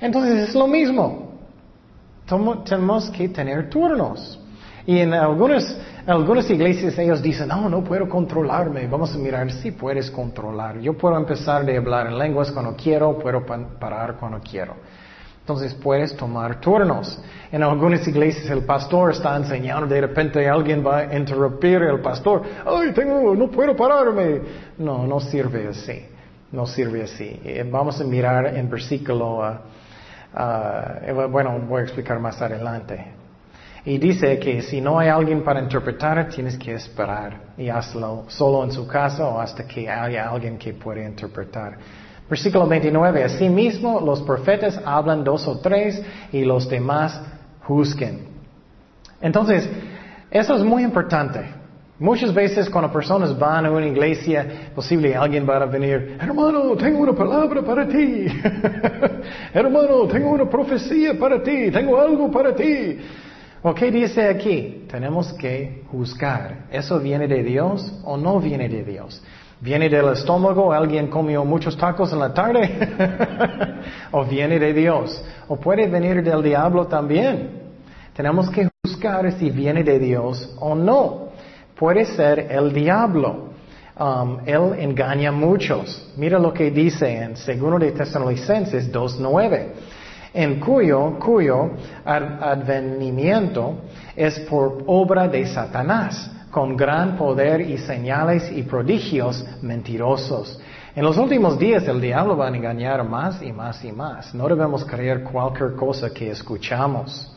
Entonces 0.00 0.48
es 0.48 0.54
lo 0.54 0.66
mismo. 0.66 1.32
Tenemos 2.64 3.10
que 3.10 3.28
tener 3.28 3.70
turnos. 3.70 4.40
Y 4.86 4.98
en 4.98 5.12
algunas 5.12 5.76
algunas 6.12 6.48
iglesias 6.48 6.98
ellos 6.98 7.20
dicen, 7.20 7.48
no, 7.48 7.68
no 7.68 7.84
puedo 7.84 8.08
controlarme. 8.08 8.86
Vamos 8.86 9.14
a 9.14 9.18
mirar 9.18 9.52
si 9.52 9.72
puedes 9.72 10.10
controlar. 10.10 10.80
Yo 10.80 10.96
puedo 10.96 11.16
empezar 11.16 11.66
de 11.66 11.76
hablar 11.76 12.06
en 12.06 12.18
lenguas 12.18 12.50
cuando 12.50 12.74
quiero, 12.74 13.18
puedo 13.18 13.44
parar 13.44 14.16
cuando 14.16 14.40
quiero. 14.40 14.74
Entonces 15.48 15.72
puedes 15.72 16.14
tomar 16.14 16.60
turnos. 16.60 17.18
En 17.50 17.62
algunas 17.62 18.06
iglesias 18.06 18.50
el 18.50 18.66
pastor 18.66 19.12
está 19.12 19.34
enseñando, 19.34 19.86
de 19.86 20.02
repente 20.02 20.46
alguien 20.46 20.86
va 20.86 20.98
a 20.98 21.16
interrumpir 21.16 21.80
el 21.84 22.00
pastor. 22.00 22.42
Ay, 22.66 22.92
tengo, 22.92 23.34
no 23.34 23.50
puedo 23.50 23.74
pararme. 23.74 24.42
No, 24.76 25.06
no 25.06 25.18
sirve 25.20 25.68
así. 25.68 26.04
No 26.52 26.66
sirve 26.66 27.04
así. 27.04 27.40
Eh, 27.42 27.66
vamos 27.66 27.98
a 27.98 28.04
mirar 28.04 28.54
en 28.54 28.68
versículo, 28.68 29.38
uh, 29.38 30.38
uh, 30.38 31.28
bueno, 31.30 31.58
voy 31.66 31.80
a 31.80 31.84
explicar 31.84 32.20
más 32.20 32.42
adelante. 32.42 33.06
Y 33.86 33.96
dice 33.96 34.38
que 34.38 34.60
si 34.60 34.82
no 34.82 34.98
hay 34.98 35.08
alguien 35.08 35.42
para 35.42 35.62
interpretar, 35.62 36.28
tienes 36.28 36.58
que 36.58 36.74
esperar 36.74 37.54
y 37.56 37.70
hazlo 37.70 38.24
solo 38.28 38.64
en 38.64 38.72
su 38.72 38.86
casa 38.86 39.26
o 39.26 39.40
hasta 39.40 39.66
que 39.66 39.88
haya 39.88 40.28
alguien 40.28 40.58
que 40.58 40.74
pueda 40.74 41.06
interpretar. 41.06 41.78
Versículo 42.28 42.66
29. 42.66 43.24
Asimismo, 43.24 44.00
los 44.00 44.22
profetas 44.22 44.80
hablan 44.84 45.24
dos 45.24 45.46
o 45.48 45.58
tres 45.60 46.02
y 46.32 46.44
los 46.44 46.68
demás 46.68 47.20
juzguen. 47.62 48.26
Entonces, 49.20 49.68
eso 50.30 50.54
es 50.54 50.62
muy 50.62 50.82
importante. 50.82 51.58
Muchas 52.00 52.32
veces 52.32 52.70
cuando 52.70 52.92
personas 52.92 53.36
van 53.36 53.66
a 53.66 53.70
una 53.72 53.86
iglesia, 53.86 54.70
posible 54.72 55.16
alguien 55.16 55.48
va 55.48 55.56
a 55.56 55.66
venir, 55.66 56.16
hermano, 56.20 56.76
tengo 56.76 57.00
una 57.00 57.12
palabra 57.12 57.60
para 57.62 57.88
ti. 57.88 58.26
hermano, 59.52 60.06
tengo 60.06 60.30
una 60.30 60.48
profecía 60.48 61.18
para 61.18 61.42
ti, 61.42 61.72
tengo 61.72 62.00
algo 62.00 62.30
para 62.30 62.54
ti. 62.54 62.98
¿O 63.62 63.74
qué 63.74 63.90
dice 63.90 64.28
aquí? 64.28 64.84
Tenemos 64.88 65.32
que 65.32 65.82
juzgar. 65.90 66.66
¿Eso 66.70 67.00
viene 67.00 67.26
de 67.26 67.42
Dios 67.42 68.00
o 68.04 68.16
no 68.16 68.38
viene 68.38 68.68
de 68.68 68.84
Dios? 68.84 69.20
¿Viene 69.60 69.88
del 69.88 70.12
estómago? 70.12 70.72
¿Alguien 70.72 71.08
comió 71.08 71.44
muchos 71.44 71.76
tacos 71.76 72.12
en 72.12 72.20
la 72.20 72.32
tarde? 72.32 72.70
¿O 74.12 74.24
viene 74.24 74.58
de 74.58 74.72
Dios? 74.72 75.22
¿O 75.48 75.56
puede 75.56 75.88
venir 75.88 76.22
del 76.22 76.42
diablo 76.42 76.86
también? 76.86 77.62
Tenemos 78.14 78.48
que 78.50 78.68
juzgar 78.84 79.32
si 79.32 79.50
viene 79.50 79.82
de 79.82 79.98
Dios 79.98 80.54
o 80.60 80.74
no. 80.74 81.28
Puede 81.76 82.04
ser 82.04 82.46
el 82.50 82.72
diablo. 82.72 83.48
Um, 83.98 84.38
él 84.46 84.78
engaña 84.78 85.30
a 85.30 85.32
muchos. 85.32 86.08
Mira 86.16 86.38
lo 86.38 86.52
que 86.52 86.70
dice 86.70 87.20
en 87.20 87.34
2 87.34 87.80
de 87.80 87.92
Tesalonicenses 87.92 88.92
2.9 88.92 89.66
en 90.34 90.60
cuyo, 90.60 91.18
cuyo 91.18 91.70
advenimiento 92.04 93.78
es 94.14 94.38
por 94.40 94.84
obra 94.86 95.26
de 95.26 95.46
Satanás, 95.46 96.30
con 96.50 96.76
gran 96.76 97.16
poder 97.16 97.60
y 97.60 97.78
señales 97.78 98.50
y 98.50 98.62
prodigios 98.62 99.44
mentirosos. 99.62 100.58
En 100.94 101.04
los 101.04 101.16
últimos 101.16 101.58
días 101.58 101.86
el 101.86 102.00
diablo 102.00 102.36
va 102.36 102.48
a 102.48 102.56
engañar 102.56 103.04
más 103.04 103.40
y 103.42 103.52
más 103.52 103.84
y 103.84 103.92
más. 103.92 104.34
No 104.34 104.48
debemos 104.48 104.84
creer 104.84 105.22
cualquier 105.22 105.74
cosa 105.74 106.10
que 106.10 106.30
escuchamos. 106.30 107.32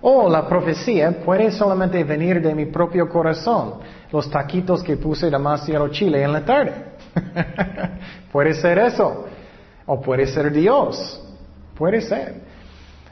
O 0.00 0.30
la 0.30 0.48
profecía 0.48 1.10
puede 1.24 1.50
solamente 1.50 2.02
venir 2.04 2.40
de 2.40 2.54
mi 2.54 2.66
propio 2.66 3.08
corazón, 3.08 3.74
los 4.12 4.30
taquitos 4.30 4.82
que 4.82 4.96
puse 4.96 5.28
demasiado 5.28 5.88
chile 5.88 6.22
en 6.22 6.32
la 6.32 6.44
tarde. 6.44 6.84
puede 8.32 8.54
ser 8.54 8.78
eso. 8.78 9.26
O 9.86 10.00
puede 10.00 10.26
ser 10.26 10.52
Dios. 10.52 11.20
Puede 11.76 12.00
ser. 12.00 12.47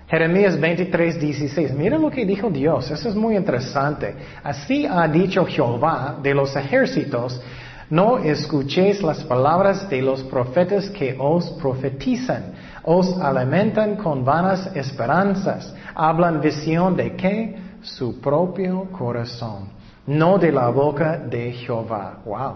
Jeremías 0.08 0.58
23, 0.60 1.20
16. 1.20 1.72
Mira 1.74 1.98
lo 1.98 2.10
que 2.10 2.24
dijo 2.24 2.48
Dios. 2.48 2.90
Eso 2.90 3.08
es 3.08 3.16
muy 3.16 3.36
interesante. 3.36 4.14
Así 4.42 4.86
ha 4.86 5.08
dicho 5.08 5.44
Jehová 5.44 6.18
de 6.22 6.32
los 6.32 6.54
ejércitos. 6.54 7.40
No 7.90 8.18
escuchéis 8.18 9.02
las 9.02 9.24
palabras 9.24 9.88
de 9.88 10.02
los 10.02 10.22
profetas 10.24 10.90
que 10.90 11.16
os 11.18 11.50
profetizan. 11.60 12.52
Os 12.84 13.18
alimentan 13.18 13.96
con 13.96 14.24
vanas 14.24 14.70
esperanzas. 14.76 15.74
Hablan 15.94 16.40
visión 16.40 16.96
de 16.96 17.16
qué? 17.16 17.56
Su 17.82 18.20
propio 18.20 18.84
corazón. 18.92 19.70
No 20.06 20.38
de 20.38 20.52
la 20.52 20.68
boca 20.68 21.18
de 21.18 21.50
Jehová. 21.52 22.20
Wow. 22.24 22.54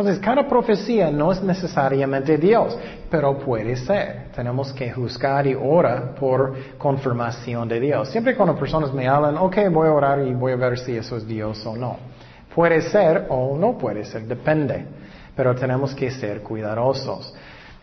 Entonces, 0.00 0.24
cada 0.24 0.48
profecía 0.48 1.10
no 1.10 1.30
es 1.30 1.42
necesariamente 1.42 2.38
Dios, 2.38 2.74
pero 3.10 3.38
puede 3.38 3.76
ser. 3.76 4.28
Tenemos 4.34 4.72
que 4.72 4.90
juzgar 4.90 5.46
y 5.46 5.54
orar 5.54 6.14
por 6.14 6.54
confirmación 6.78 7.68
de 7.68 7.80
Dios. 7.80 8.08
Siempre 8.08 8.34
cuando 8.34 8.56
personas 8.56 8.94
me 8.94 9.06
hablan, 9.06 9.36
ok, 9.36 9.58
voy 9.70 9.88
a 9.88 9.92
orar 9.92 10.26
y 10.26 10.32
voy 10.32 10.52
a 10.52 10.56
ver 10.56 10.78
si 10.78 10.96
eso 10.96 11.18
es 11.18 11.26
Dios 11.26 11.66
o 11.66 11.76
no. 11.76 11.98
Puede 12.54 12.80
ser 12.80 13.26
o 13.28 13.58
no 13.58 13.76
puede 13.76 14.06
ser, 14.06 14.22
depende. 14.22 14.86
Pero 15.36 15.54
tenemos 15.54 15.94
que 15.94 16.10
ser 16.10 16.40
cuidadosos. 16.40 17.34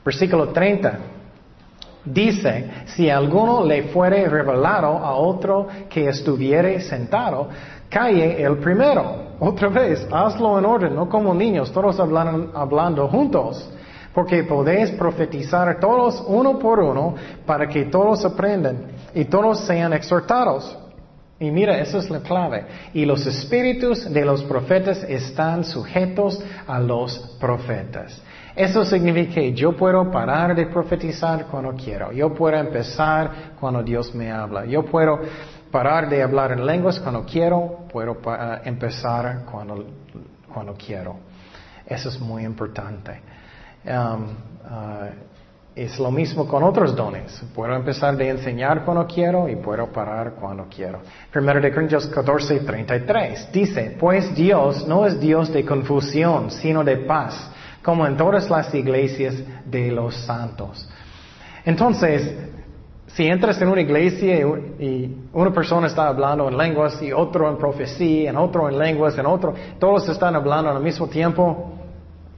Versículo 0.03 0.49
30. 0.49 0.97
Dice, 2.03 2.69
si 2.95 3.11
alguno 3.11 3.63
le 3.63 3.89
fuere 3.89 4.27
revelado 4.27 4.87
a 4.87 5.13
otro 5.13 5.67
que 5.87 6.09
estuviere 6.09 6.81
sentado, 6.81 7.47
calle 7.87 8.41
el 8.41 8.57
primero. 8.57 9.26
Otra 9.39 9.69
vez, 9.69 10.07
hazlo 10.11 10.57
en 10.57 10.65
orden, 10.65 10.95
no 10.95 11.07
como 11.07 11.33
niños, 11.33 11.71
todos 11.71 11.99
hablando 11.99 13.07
juntos. 13.07 13.69
Porque 14.13 14.43
podéis 14.43 14.91
profetizar 14.91 15.79
todos 15.79 16.23
uno 16.27 16.57
por 16.57 16.79
uno 16.79 17.13
para 17.45 17.67
que 17.67 17.85
todos 17.85 18.25
aprendan 18.25 18.87
y 19.13 19.25
todos 19.25 19.59
sean 19.59 19.93
exhortados. 19.93 20.75
Y 21.39 21.51
mira, 21.51 21.79
esa 21.79 21.99
es 21.99 22.09
la 22.09 22.21
clave. 22.21 22.65
Y 22.95 23.05
los 23.05 23.27
espíritus 23.27 24.11
de 24.11 24.25
los 24.25 24.43
profetas 24.43 25.03
están 25.03 25.63
sujetos 25.63 26.43
a 26.65 26.79
los 26.79 27.19
profetas. 27.39 28.19
Eso 28.55 28.83
significa 28.83 29.35
que 29.35 29.53
yo 29.53 29.75
puedo 29.77 30.09
parar 30.09 30.55
de 30.55 30.65
profetizar 30.65 31.45
cuando 31.45 31.73
quiero. 31.73 32.11
Yo 32.11 32.33
puedo 32.33 32.57
empezar 32.57 33.53
cuando 33.59 33.83
Dios 33.83 34.15
me 34.15 34.31
habla. 34.31 34.65
Yo 34.65 34.83
puedo 34.83 35.19
parar 35.77 36.09
de 36.09 36.23
hablar 36.23 36.53
en 36.53 36.65
lenguas 36.65 36.99
cuando 36.99 37.23
quiero. 37.23 37.85
Puedo 37.93 38.17
empezar 38.63 39.45
cuando, 39.45 39.85
cuando 40.51 40.73
quiero. 40.73 41.17
Eso 41.85 42.09
es 42.09 42.19
muy 42.19 42.45
importante. 42.45 43.21
Um, 43.85 43.91
uh, 43.93 45.09
es 45.75 45.99
lo 45.99 46.09
mismo 46.09 46.47
con 46.47 46.63
otros 46.63 46.95
dones. 46.95 47.43
Puedo 47.53 47.75
empezar 47.75 48.17
de 48.17 48.27
enseñar 48.27 48.83
cuando 48.83 49.05
quiero 49.05 49.47
y 49.47 49.57
puedo 49.57 49.85
parar 49.91 50.31
cuando 50.31 50.65
quiero. 50.67 51.01
Primero 51.31 51.61
de 51.61 51.71
Corintios 51.71 52.07
14, 52.07 52.61
33 52.61 53.51
dice, 53.51 53.95
pues 53.99 54.33
Dios 54.33 54.87
no 54.87 55.05
es 55.05 55.19
Dios 55.19 55.53
de 55.53 55.63
confusión, 55.63 56.49
sino 56.49 56.83
de 56.83 56.97
paz 57.05 57.51
como 57.83 58.07
en 58.07 58.17
todas 58.17 58.49
las 58.49 58.73
iglesias 58.73 59.35
de 59.63 59.91
los 59.91 60.15
santos. 60.25 60.89
Entonces, 61.63 62.56
si 63.07 63.25
entras 63.25 63.61
en 63.61 63.69
una 63.69 63.81
iglesia 63.81 64.37
y 64.37 65.17
una 65.33 65.53
persona 65.53 65.87
está 65.87 66.07
hablando 66.07 66.47
en 66.49 66.57
lenguas 66.57 67.01
y 67.01 67.11
otro 67.11 67.49
en 67.49 67.57
profecía, 67.57 68.29
en 68.29 68.37
otro 68.37 68.69
en 68.69 68.77
lenguas, 68.77 69.17
en 69.17 69.25
otro, 69.25 69.53
todos 69.79 70.07
están 70.09 70.35
hablando 70.35 70.69
al 70.69 70.83
mismo 70.83 71.07
tiempo, 71.07 71.73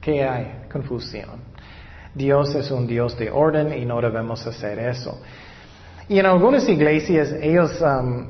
¿qué 0.00 0.24
hay? 0.24 0.62
Confusión. 0.72 1.50
Dios 2.14 2.54
es 2.54 2.70
un 2.70 2.86
Dios 2.86 3.16
de 3.18 3.30
orden 3.30 3.76
y 3.76 3.84
no 3.84 4.00
debemos 4.00 4.46
hacer 4.46 4.78
eso. 4.78 5.20
Y 6.08 6.18
en 6.18 6.26
algunas 6.26 6.68
iglesias 6.68 7.32
ellos 7.40 7.80
um, 7.80 8.26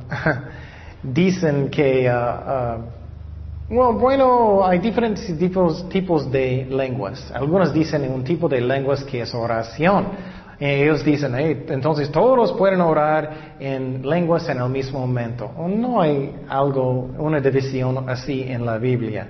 dicen 1.03 1.71
que 1.71 2.11
uh, 2.11 2.79
uh, 3.75 3.93
bueno, 3.99 4.67
hay 4.67 4.81
diferentes 4.81 5.39
tipos, 5.39 6.31
de 6.31 6.67
lenguas. 6.69 7.31
Algunos 7.33 7.73
dicen 7.73 8.11
un 8.13 8.25
tipo 8.25 8.49
de 8.49 8.61
lenguas 8.61 9.05
que 9.05 9.21
es 9.21 9.35
oración. 9.35 10.09
Ellos 10.61 11.03
dicen, 11.03 11.35
entonces 11.35 12.13
todos 12.13 12.53
pueden 12.53 12.83
orar 12.83 13.57
en 13.59 14.07
lenguas 14.07 14.47
en 14.51 14.61
el 14.61 14.69
mismo 14.69 15.01
momento. 15.01 15.51
No 15.67 16.03
hay 16.03 16.37
algo, 16.49 17.11
una 17.19 17.41
división 17.41 18.07
así 18.09 18.45
en 18.47 18.67
la 18.67 18.77
Biblia. 18.77 19.27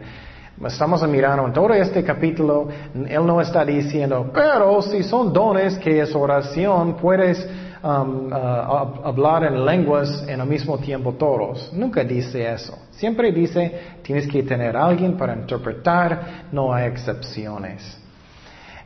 Estamos 0.66 1.06
mirando 1.08 1.46
en 1.46 1.52
todo 1.52 1.72
este 1.72 2.02
capítulo, 2.02 2.68
él 2.92 3.24
no 3.24 3.40
está 3.40 3.64
diciendo, 3.64 4.30
pero 4.34 4.82
si 4.82 5.04
son 5.04 5.32
dones 5.32 5.78
que 5.78 6.00
es 6.00 6.14
oración, 6.14 6.96
puedes 6.96 7.48
um, 7.82 8.26
uh, 8.26 9.06
hablar 9.06 9.44
en 9.44 9.64
lenguas 9.64 10.24
en 10.28 10.40
el 10.40 10.46
mismo 10.46 10.78
tiempo 10.78 11.14
todos. 11.14 11.72
Nunca 11.72 12.04
dice 12.04 12.52
eso. 12.52 12.76
Siempre 12.90 13.32
dice, 13.32 13.72
tienes 14.02 14.26
que 14.26 14.42
tener 14.42 14.76
alguien 14.76 15.16
para 15.16 15.34
interpretar, 15.34 16.48
no 16.52 16.74
hay 16.74 16.88
excepciones. 16.88 17.98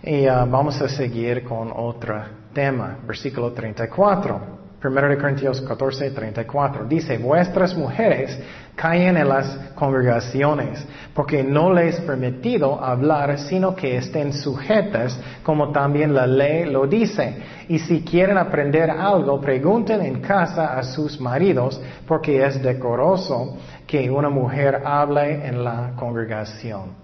Y 0.06 0.28
uh, 0.28 0.46
vamos 0.46 0.78
a 0.82 0.88
seguir 0.88 1.44
con 1.44 1.72
otro 1.74 2.22
tema, 2.52 2.98
versículo 3.06 3.52
34. 3.52 4.54
1 4.84 5.18
Corintios 5.18 5.62
14, 5.62 6.10
34. 6.10 6.84
Dice, 6.84 7.16
vuestras 7.16 7.74
mujeres 7.74 8.38
caen 8.76 9.16
en 9.16 9.26
las 9.26 9.46
congregaciones, 9.74 10.86
porque 11.14 11.42
no 11.42 11.72
les 11.72 12.02
permitido 12.02 12.84
hablar, 12.84 13.38
sino 13.38 13.74
que 13.74 13.96
estén 13.96 14.34
sujetas, 14.34 15.18
como 15.42 15.72
también 15.72 16.12
la 16.12 16.26
ley 16.26 16.66
lo 16.66 16.86
dice. 16.86 17.36
Y 17.70 17.78
si 17.78 18.02
quieren 18.02 18.36
aprender 18.36 18.90
algo, 18.90 19.40
pregunten 19.40 20.02
en 20.02 20.20
casa 20.20 20.76
a 20.76 20.82
sus 20.82 21.18
maridos, 21.18 21.80
porque 22.06 22.44
es 22.44 22.62
decoroso 22.62 23.56
que 23.86 24.10
una 24.10 24.28
mujer 24.28 24.82
hable 24.84 25.46
en 25.46 25.64
la 25.64 25.92
congregación. 25.96 27.03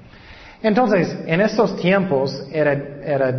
Entonces, 0.63 1.17
en 1.27 1.41
estos 1.41 1.77
tiempos, 1.77 2.47
era, 2.53 2.73
era 3.03 3.33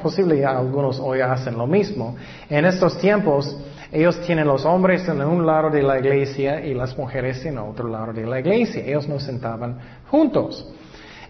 posible 0.00 0.44
algunos 0.44 0.98
hoy 0.98 1.20
hacen 1.20 1.58
lo 1.58 1.66
mismo, 1.66 2.16
en 2.48 2.64
estos 2.64 2.98
tiempos, 2.98 3.56
ellos 3.92 4.18
tienen 4.22 4.46
los 4.46 4.64
hombres 4.64 5.06
en 5.06 5.20
un 5.20 5.46
lado 5.46 5.68
de 5.68 5.82
la 5.82 5.98
iglesia 5.98 6.64
y 6.64 6.72
las 6.72 6.96
mujeres 6.96 7.44
en 7.44 7.58
otro 7.58 7.88
lado 7.88 8.14
de 8.14 8.26
la 8.26 8.40
iglesia. 8.40 8.82
Ellos 8.86 9.06
no 9.06 9.20
sentaban 9.20 9.78
juntos. 10.10 10.66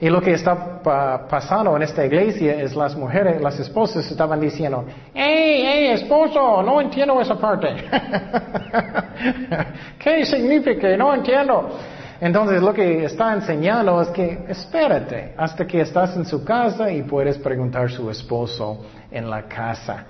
Y 0.00 0.08
lo 0.08 0.20
que 0.20 0.32
está 0.32 0.80
pasando 1.28 1.76
en 1.76 1.82
esta 1.82 2.04
iglesia 2.04 2.60
es 2.60 2.74
las 2.74 2.96
mujeres, 2.96 3.40
las 3.40 3.58
esposas 3.58 4.08
estaban 4.10 4.40
diciendo, 4.40 4.84
¡Ey, 5.14 5.64
hey, 5.64 5.86
esposo! 5.92 6.62
No 6.62 6.80
entiendo 6.80 7.20
esa 7.20 7.36
parte. 7.36 7.68
¿Qué 9.98 10.24
significa? 10.24 10.96
No 10.96 11.14
entiendo. 11.14 11.70
Entonces 12.22 12.62
lo 12.62 12.72
que 12.72 13.04
está 13.04 13.34
enseñando 13.34 14.00
es 14.00 14.08
que 14.08 14.44
espérate 14.48 15.34
hasta 15.36 15.66
que 15.66 15.80
estás 15.80 16.16
en 16.16 16.24
su 16.24 16.44
casa 16.44 16.90
y 16.90 17.02
puedes 17.02 17.36
preguntar 17.36 17.86
a 17.86 17.88
su 17.88 18.08
esposo 18.08 18.84
en 19.10 19.28
la 19.28 19.42
casa 19.42 20.06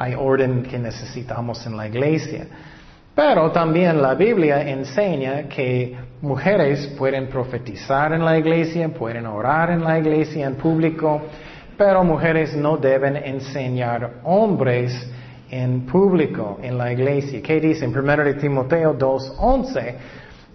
hay 0.00 0.14
orden 0.14 0.62
que 0.62 0.78
necesitamos 0.78 1.66
en 1.66 1.76
la 1.76 1.86
iglesia. 1.86 2.46
Pero 3.14 3.50
también 3.50 4.00
la 4.00 4.14
Biblia 4.14 4.62
enseña 4.66 5.42
que 5.42 5.94
mujeres 6.22 6.86
pueden 6.98 7.28
profetizar 7.28 8.14
en 8.14 8.24
la 8.24 8.38
iglesia, 8.38 8.88
pueden 8.88 9.26
orar 9.26 9.70
en 9.70 9.84
la 9.84 9.98
iglesia 9.98 10.46
en 10.46 10.54
público, 10.54 11.20
pero 11.76 12.02
mujeres 12.02 12.56
no 12.56 12.78
deben 12.78 13.16
enseñar 13.16 14.20
hombres 14.24 14.94
en 15.50 15.84
público 15.84 16.58
en 16.62 16.78
la 16.78 16.92
iglesia. 16.92 17.42
¿Qué 17.42 17.60
dice 17.60 17.84
en 17.84 17.94
1 17.94 18.36
Timoteo 18.40 18.96
2.11? 18.96 19.94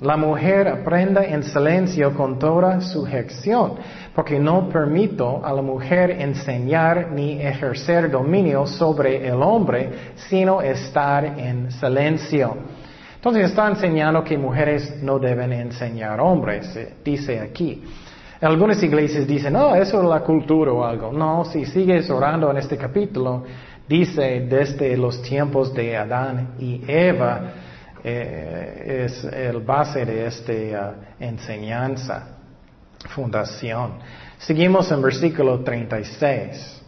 La 0.01 0.17
mujer 0.17 0.67
aprenda 0.67 1.23
en 1.23 1.41
silencio 1.41 2.13
con 2.13 2.38
toda 2.38 2.81
sujeción, 2.81 3.75
porque 4.13 4.38
no 4.38 4.67
permito 4.67 5.41
a 5.43 5.53
la 5.53 5.62
mujer 5.62 6.12
enseñar 6.12 7.12
ni 7.13 7.41
ejercer 7.41 8.12
dominio 8.12 8.67
sobre 8.67 9.25
el 9.25 9.41
hombre, 9.41 9.89
sino 10.15 10.62
estar 10.62 11.23
en 11.23 11.71
silencio. 11.71 12.58
Entonces 13.15 13.45
está 13.45 13.69
enseñando 13.69 14.21
que 14.21 14.38
mujeres 14.38 15.01
no 15.01 15.17
deben 15.17 15.53
enseñar 15.53 16.19
hombres, 16.19 16.75
eh, 16.75 16.93
dice 17.03 17.39
aquí. 17.39 17.81
Algunas 18.41 18.84
iglesias 18.84 19.25
dicen, 19.25 19.54
no, 19.54 19.73
eso 19.75 20.04
es 20.04 20.10
la 20.10 20.19
cultura 20.19 20.73
o 20.73 20.83
algo. 20.83 21.13
No, 21.13 21.46
si 21.46 21.65
sigues 21.65 22.10
orando 22.10 22.52
en 22.52 22.58
este 22.58 22.75
capítulo, 22.75 23.46
dice 23.87 24.41
desde 24.41 24.98
los 24.98 25.21
tiempos 25.21 25.73
de 25.73 25.96
Adán 25.96 26.56
y 26.60 26.83
Eva, 26.85 27.54
eh, 28.08 29.06
es 29.06 29.23
el 29.23 29.62
base 29.62 30.06
de 30.06 30.27
esta 30.27 30.53
uh, 30.53 31.23
enseñanza, 31.23 32.37
fundación. 33.10 33.93
Seguimos 34.37 34.91
en 34.91 35.01
versículo 35.01 35.62
36, 35.62 36.83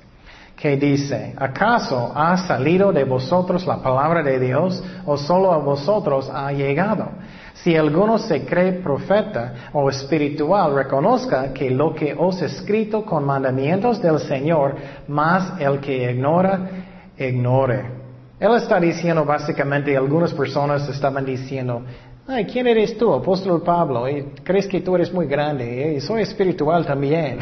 que 0.55 0.77
dice, 0.77 1.33
¿acaso 1.35 2.11
ha 2.15 2.37
salido 2.37 2.91
de 2.91 3.03
vosotros 3.03 3.65
la 3.65 3.81
palabra 3.81 4.21
de 4.21 4.39
Dios 4.39 4.83
o 5.07 5.17
solo 5.17 5.51
a 5.53 5.57
vosotros 5.57 6.29
ha 6.31 6.51
llegado? 6.51 7.09
Si 7.55 7.75
alguno 7.75 8.19
se 8.19 8.45
cree 8.45 8.73
profeta 8.73 9.71
o 9.73 9.89
espiritual, 9.89 10.75
reconozca 10.75 11.51
que 11.51 11.71
lo 11.71 11.95
que 11.95 12.13
os 12.15 12.43
he 12.43 12.45
escrito 12.45 13.03
con 13.03 13.25
mandamientos 13.25 13.99
del 13.99 14.19
Señor, 14.19 14.75
más 15.07 15.59
el 15.59 15.79
que 15.79 16.11
ignora, 16.11 16.69
ignore. 17.17 17.96
Él 18.39 18.55
está 18.55 18.79
diciendo 18.79 19.25
básicamente, 19.25 19.97
algunas 19.97 20.33
personas 20.33 20.87
estaban 20.89 21.25
diciendo, 21.25 21.81
ay, 22.27 22.45
¿quién 22.45 22.67
eres 22.67 22.95
tú, 22.95 23.11
apóstol 23.11 23.63
Pablo? 23.63 24.05
¿Crees 24.43 24.67
que 24.67 24.81
tú 24.81 24.95
eres 24.95 25.11
muy 25.11 25.25
grande? 25.25 25.95
¿Eh? 25.95 26.01
Soy 26.01 26.21
espiritual 26.21 26.85
también. 26.85 27.39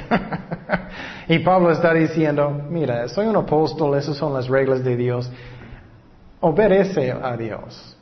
y 1.28 1.40
Pablo 1.40 1.72
está 1.72 1.94
diciendo, 1.94 2.50
mira, 2.70 3.10
soy 3.10 3.28
un 3.28 3.36
apóstol, 3.36 3.98
esas 3.98 4.16
son 4.16 4.34
las 4.34 4.48
reglas 4.48 4.84
de 4.84 4.96
Dios. 4.96 5.30
Obedece 6.40 7.12
a 7.12 7.36
Dios. 7.36 7.98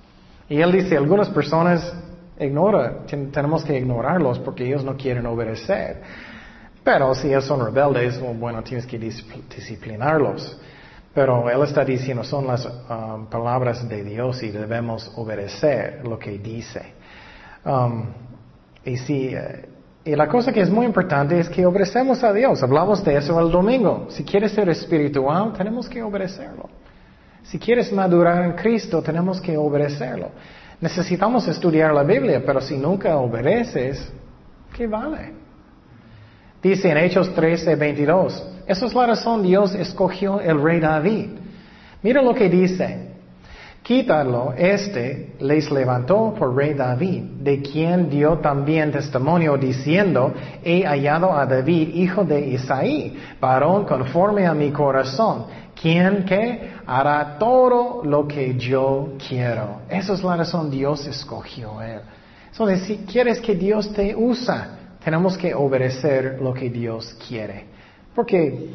Y 0.47 0.61
él 0.61 0.71
dice, 0.71 0.95
algunas 0.95 1.29
personas 1.29 1.95
ignora, 2.39 3.05
tenemos 3.07 3.63
que 3.63 3.77
ignorarlos 3.77 4.37
porque 4.39 4.67
ellos 4.67 4.83
no 4.83 4.95
quieren 4.95 5.25
obedecer. 5.25 6.01
Pero 6.83 7.15
si 7.15 7.29
ellos 7.29 7.45
son 7.45 7.65
rebeldes, 7.65 8.21
bueno, 8.37 8.61
tienes 8.61 8.85
que 8.85 8.99
disciplinarlos. 8.99 10.59
Pero 11.13 11.47
él 11.49 11.61
está 11.61 11.85
diciendo, 11.85 12.23
son 12.23 12.47
las 12.47 12.65
um, 12.65 13.27
palabras 13.27 13.87
de 13.87 14.03
Dios 14.03 14.41
y 14.41 14.49
debemos 14.49 15.11
obedecer 15.15 16.07
lo 16.07 16.17
que 16.17 16.39
dice. 16.39 16.81
Um, 17.63 18.05
y 18.83 18.97
si, 18.97 19.27
eh, 19.27 19.69
y 20.03 20.15
la 20.15 20.27
cosa 20.27 20.51
que 20.51 20.61
es 20.61 20.69
muy 20.69 20.85
importante 20.85 21.39
es 21.39 21.47
que 21.49 21.65
obedecemos 21.65 22.23
a 22.23 22.33
Dios. 22.33 22.63
Hablamos 22.63 23.03
de 23.03 23.15
eso 23.15 23.39
el 23.39 23.51
domingo. 23.51 24.07
Si 24.09 24.23
quieres 24.23 24.53
ser 24.53 24.67
espiritual, 24.69 25.53
tenemos 25.53 25.87
que 25.87 26.01
obedecerlo. 26.01 26.69
Si 27.43 27.59
quieres 27.59 27.93
madurar 27.93 28.43
en 28.43 28.53
Cristo, 28.53 29.01
tenemos 29.01 29.39
que 29.39 29.55
obedecerlo. 29.55 30.31
Necesitamos 30.81 31.47
estudiar 31.47 31.93
la 31.93 32.03
Biblia, 32.03 32.41
pero 32.45 32.59
si 32.59 32.75
nunca 32.75 33.17
obedeces, 33.17 34.11
¿qué 34.75 34.87
vale? 34.87 35.42
Dice 36.63 36.89
en 36.89 36.97
Hechos 36.97 37.35
13, 37.35 37.75
22. 37.75 38.47
Esa 38.65 38.85
es 38.85 38.93
la 38.93 39.05
razón 39.05 39.43
Dios 39.43 39.75
escogió 39.75 40.39
el 40.39 40.63
rey 40.63 40.79
David. 40.79 41.31
Mira 42.01 42.21
lo 42.21 42.33
que 42.33 42.47
dice. 42.47 43.11
Quítalo, 43.83 44.53
este 44.55 45.33
les 45.41 45.69
levantó 45.69 46.33
por 46.39 46.55
rey 46.55 46.73
David, 46.73 47.23
de 47.41 47.61
quien 47.61 48.09
dio 48.09 48.37
también 48.37 48.93
testimonio 48.93 49.57
diciendo, 49.57 50.33
he 50.63 50.85
hallado 50.85 51.33
a 51.33 51.45
David, 51.45 51.93
hijo 51.95 52.23
de 52.23 52.39
Isaí, 52.39 53.13
varón 53.41 53.83
conforme 53.83 54.47
a 54.47 54.53
mi 54.53 54.71
corazón, 54.71 55.47
quien 55.75 56.23
que 56.23 56.71
hará 56.85 57.37
todo 57.37 58.05
lo 58.05 58.25
que 58.25 58.55
yo 58.55 59.15
quiero. 59.27 59.81
Esa 59.89 60.13
es 60.13 60.23
la 60.23 60.37
razón 60.37 60.71
Dios 60.71 61.05
escogió 61.05 61.81
él. 61.81 61.99
Entonces, 62.51 62.83
si 62.83 62.97
quieres 62.99 63.41
que 63.41 63.53
Dios 63.53 63.91
te 63.91 64.15
usa, 64.15 64.77
tenemos 65.03 65.37
que 65.37 65.53
obedecer 65.53 66.39
lo 66.41 66.53
que 66.53 66.69
Dios 66.69 67.17
quiere. 67.27 67.65
Porque, 68.15 68.69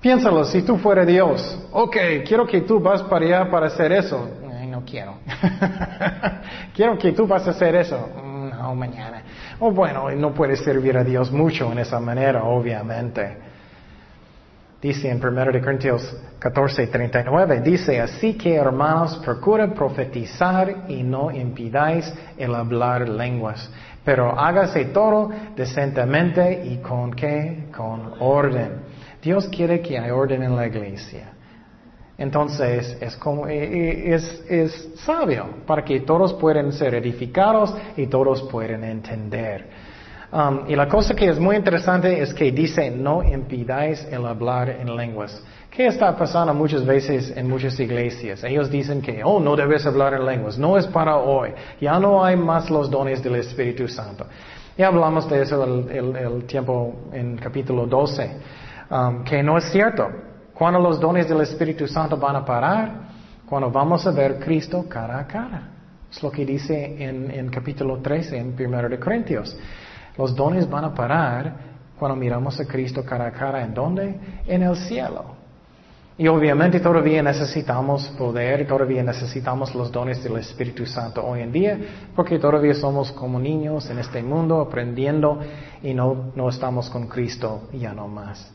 piénsalo, 0.00 0.44
si 0.44 0.62
tú 0.62 0.76
fuera 0.78 1.04
Dios, 1.04 1.68
ok, 1.72 1.96
quiero 2.26 2.46
que 2.46 2.62
tú 2.62 2.80
vas 2.80 3.02
para 3.02 3.24
allá 3.24 3.50
para 3.50 3.66
hacer 3.66 3.92
eso. 3.92 4.28
no 4.68 4.84
quiero. 4.84 5.16
quiero 6.74 6.98
que 6.98 7.12
tú 7.12 7.26
vas 7.26 7.46
a 7.46 7.50
hacer 7.50 7.74
eso. 7.76 8.08
No, 8.58 8.74
mañana. 8.74 9.22
O 9.60 9.70
bueno, 9.70 10.10
no 10.10 10.32
puedes 10.32 10.60
servir 10.60 10.96
a 10.96 11.04
Dios 11.04 11.30
mucho 11.30 11.70
en 11.72 11.78
esa 11.78 12.00
manera, 12.00 12.44
obviamente. 12.44 13.48
Dice 14.80 15.10
en 15.10 15.24
1 15.24 15.60
Corintios 15.60 16.16
14, 16.38 16.86
39, 16.86 17.60
dice, 17.62 18.00
así 18.00 18.34
que 18.34 18.54
hermanos, 18.54 19.16
procura 19.24 19.74
profetizar 19.74 20.84
y 20.86 21.02
no 21.02 21.32
impidáis 21.32 22.12
el 22.36 22.54
hablar 22.54 23.08
lenguas, 23.08 23.68
pero 24.08 24.40
hágase 24.40 24.86
todo 24.86 25.28
decentemente 25.54 26.64
y 26.64 26.78
con 26.78 27.12
qué? 27.12 27.64
Con 27.76 28.14
orden. 28.20 28.80
Dios 29.20 29.46
quiere 29.48 29.82
que 29.82 29.98
haya 29.98 30.14
orden 30.14 30.42
en 30.42 30.56
la 30.56 30.66
iglesia. 30.66 31.32
Entonces 32.16 32.96
es 33.02 33.14
como 33.18 33.46
e, 33.46 33.52
e, 33.52 34.14
es, 34.14 34.44
es 34.48 34.94
sabio 35.04 35.48
para 35.66 35.84
que 35.84 36.00
todos 36.00 36.32
puedan 36.32 36.72
ser 36.72 36.94
edificados 36.94 37.76
y 37.98 38.06
todos 38.06 38.44
puedan 38.44 38.82
entender. 38.82 39.68
Um, 40.32 40.60
y 40.66 40.74
la 40.74 40.88
cosa 40.88 41.14
que 41.14 41.28
es 41.28 41.38
muy 41.38 41.56
interesante 41.56 42.22
es 42.22 42.32
que 42.32 42.50
dice, 42.50 42.90
no 42.90 43.22
impidáis 43.22 44.08
el 44.10 44.24
hablar 44.24 44.70
en 44.70 44.96
lenguas. 44.96 45.44
¿Qué 45.70 45.86
está 45.86 46.16
pasando 46.16 46.54
muchas 46.54 46.84
veces 46.84 47.32
en 47.36 47.48
muchas 47.48 47.78
iglesias? 47.78 48.42
Ellos 48.42 48.70
dicen 48.70 49.02
que, 49.02 49.22
oh, 49.22 49.38
no 49.38 49.54
debes 49.54 49.84
hablar 49.86 50.14
en 50.14 50.24
lenguas, 50.24 50.58
no 50.58 50.76
es 50.76 50.86
para 50.86 51.16
hoy, 51.16 51.50
ya 51.80 51.98
no 52.00 52.24
hay 52.24 52.36
más 52.36 52.70
los 52.70 52.90
dones 52.90 53.22
del 53.22 53.36
Espíritu 53.36 53.86
Santo. 53.86 54.26
Ya 54.76 54.86
hablamos 54.86 55.28
de 55.28 55.42
eso 55.42 55.64
el, 55.64 56.44
tiempo 56.46 57.10
en 57.12 57.36
capítulo 57.36 57.86
12, 57.86 58.30
um, 58.90 59.24
que 59.24 59.42
no 59.42 59.58
es 59.58 59.64
cierto. 59.70 60.08
Cuando 60.54 60.80
los 60.80 60.98
dones 60.98 61.28
del 61.28 61.40
Espíritu 61.40 61.86
Santo 61.86 62.16
van 62.16 62.36
a 62.36 62.44
parar, 62.44 62.92
cuando 63.44 63.70
vamos 63.70 64.06
a 64.06 64.10
ver 64.10 64.38
Cristo 64.38 64.86
cara 64.88 65.18
a 65.18 65.26
cara. 65.26 65.68
Es 66.10 66.22
lo 66.22 66.30
que 66.30 66.44
dice 66.44 66.96
en, 67.02 67.30
en 67.30 67.48
capítulo 67.50 67.98
13 67.98 68.38
en 68.38 68.54
1 68.58 68.88
de 68.88 68.98
Corintios. 68.98 69.56
Los 70.16 70.34
dones 70.34 70.68
van 70.68 70.84
a 70.84 70.94
parar 70.94 71.54
cuando 71.98 72.16
miramos 72.16 72.58
a 72.58 72.64
Cristo 72.64 73.04
cara 73.04 73.26
a 73.26 73.32
cara. 73.32 73.62
¿En 73.62 73.74
dónde? 73.74 74.18
En 74.46 74.62
el 74.62 74.76
cielo. 74.76 75.37
Y 76.20 76.26
obviamente 76.26 76.80
todavía 76.80 77.22
necesitamos 77.22 78.08
poder, 78.18 78.66
todavía 78.66 79.04
necesitamos 79.04 79.72
los 79.72 79.92
dones 79.92 80.20
del 80.20 80.36
Espíritu 80.38 80.84
Santo 80.84 81.24
hoy 81.24 81.42
en 81.42 81.52
día, 81.52 81.78
porque 82.16 82.40
todavía 82.40 82.74
somos 82.74 83.12
como 83.12 83.38
niños 83.38 83.88
en 83.88 84.00
este 84.00 84.20
mundo 84.20 84.60
aprendiendo 84.60 85.38
y 85.80 85.94
no, 85.94 86.32
no 86.34 86.48
estamos 86.48 86.90
con 86.90 87.06
Cristo 87.06 87.68
ya 87.72 87.92
no 87.92 88.08
más. 88.08 88.52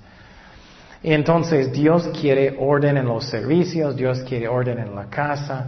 Y 1.02 1.14
entonces 1.14 1.72
Dios 1.72 2.10
quiere 2.20 2.58
orden 2.60 2.98
en 2.98 3.06
los 3.06 3.26
servicios, 3.30 3.96
Dios 3.96 4.20
quiere 4.28 4.50
orden 4.50 4.80
en 4.80 4.94
la 4.94 5.06
casa 5.06 5.68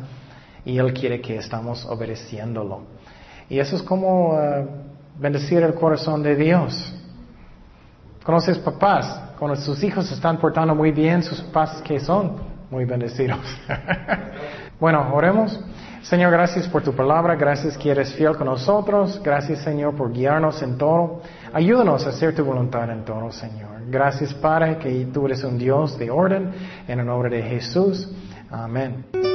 y 0.66 0.78
Él 0.78 0.94
quiere 0.94 1.22
que 1.22 1.38
estamos 1.38 1.86
obedeciéndolo. 1.86 2.82
Y 3.50 3.60
eso 3.60 3.78
es 3.78 3.82
como 3.82 4.34
uh, 4.34 4.68
bendecir 5.18 5.64
el 5.64 5.74
corazón 5.76 6.22
de 6.24 6.36
Dios. 6.36 6.94
¿Conoces 8.22 8.58
papás? 8.58 9.25
Cuando 9.38 9.56
sus 9.58 9.84
hijos 9.84 10.12
están 10.12 10.38
portando 10.38 10.74
muy 10.74 10.92
bien, 10.92 11.24
sus 11.24 11.42
papás 11.42 11.82
que 11.82 12.00
son 12.00 12.38
muy 12.70 12.86
bendecidos. 12.86 13.40
bueno, 14.80 15.14
oremos. 15.14 15.60
Señor, 16.04 16.32
gracias 16.32 16.68
por 16.68 16.84
tu 16.84 16.94
palabra, 16.94 17.36
gracias 17.36 17.78
que 17.80 17.90
eres 17.90 18.14
fiel 18.14 18.38
con 18.38 18.46
nosotros, 18.46 19.20
gracias 19.24 19.60
Señor 19.60 19.96
por 19.96 20.14
guiarnos 20.14 20.62
en 20.62 20.78
todo. 20.78 21.22
Ayúdanos 21.52 22.06
a 22.06 22.10
hacer 22.10 22.36
tu 22.36 22.46
voluntad 22.46 22.88
en 22.92 23.04
todo, 23.04 23.32
Señor. 23.32 23.72
Gracias 23.88 24.32
Padre, 24.36 24.78
que 24.78 25.08
tú 25.12 25.26
eres 25.26 25.44
un 25.44 25.58
Dios 25.58 25.98
de 25.98 26.12
orden, 26.12 26.52
en 26.88 27.00
el 27.00 27.06
nombre 27.08 27.36
de 27.36 27.42
Jesús. 27.42 28.08
Amén. 28.52 29.35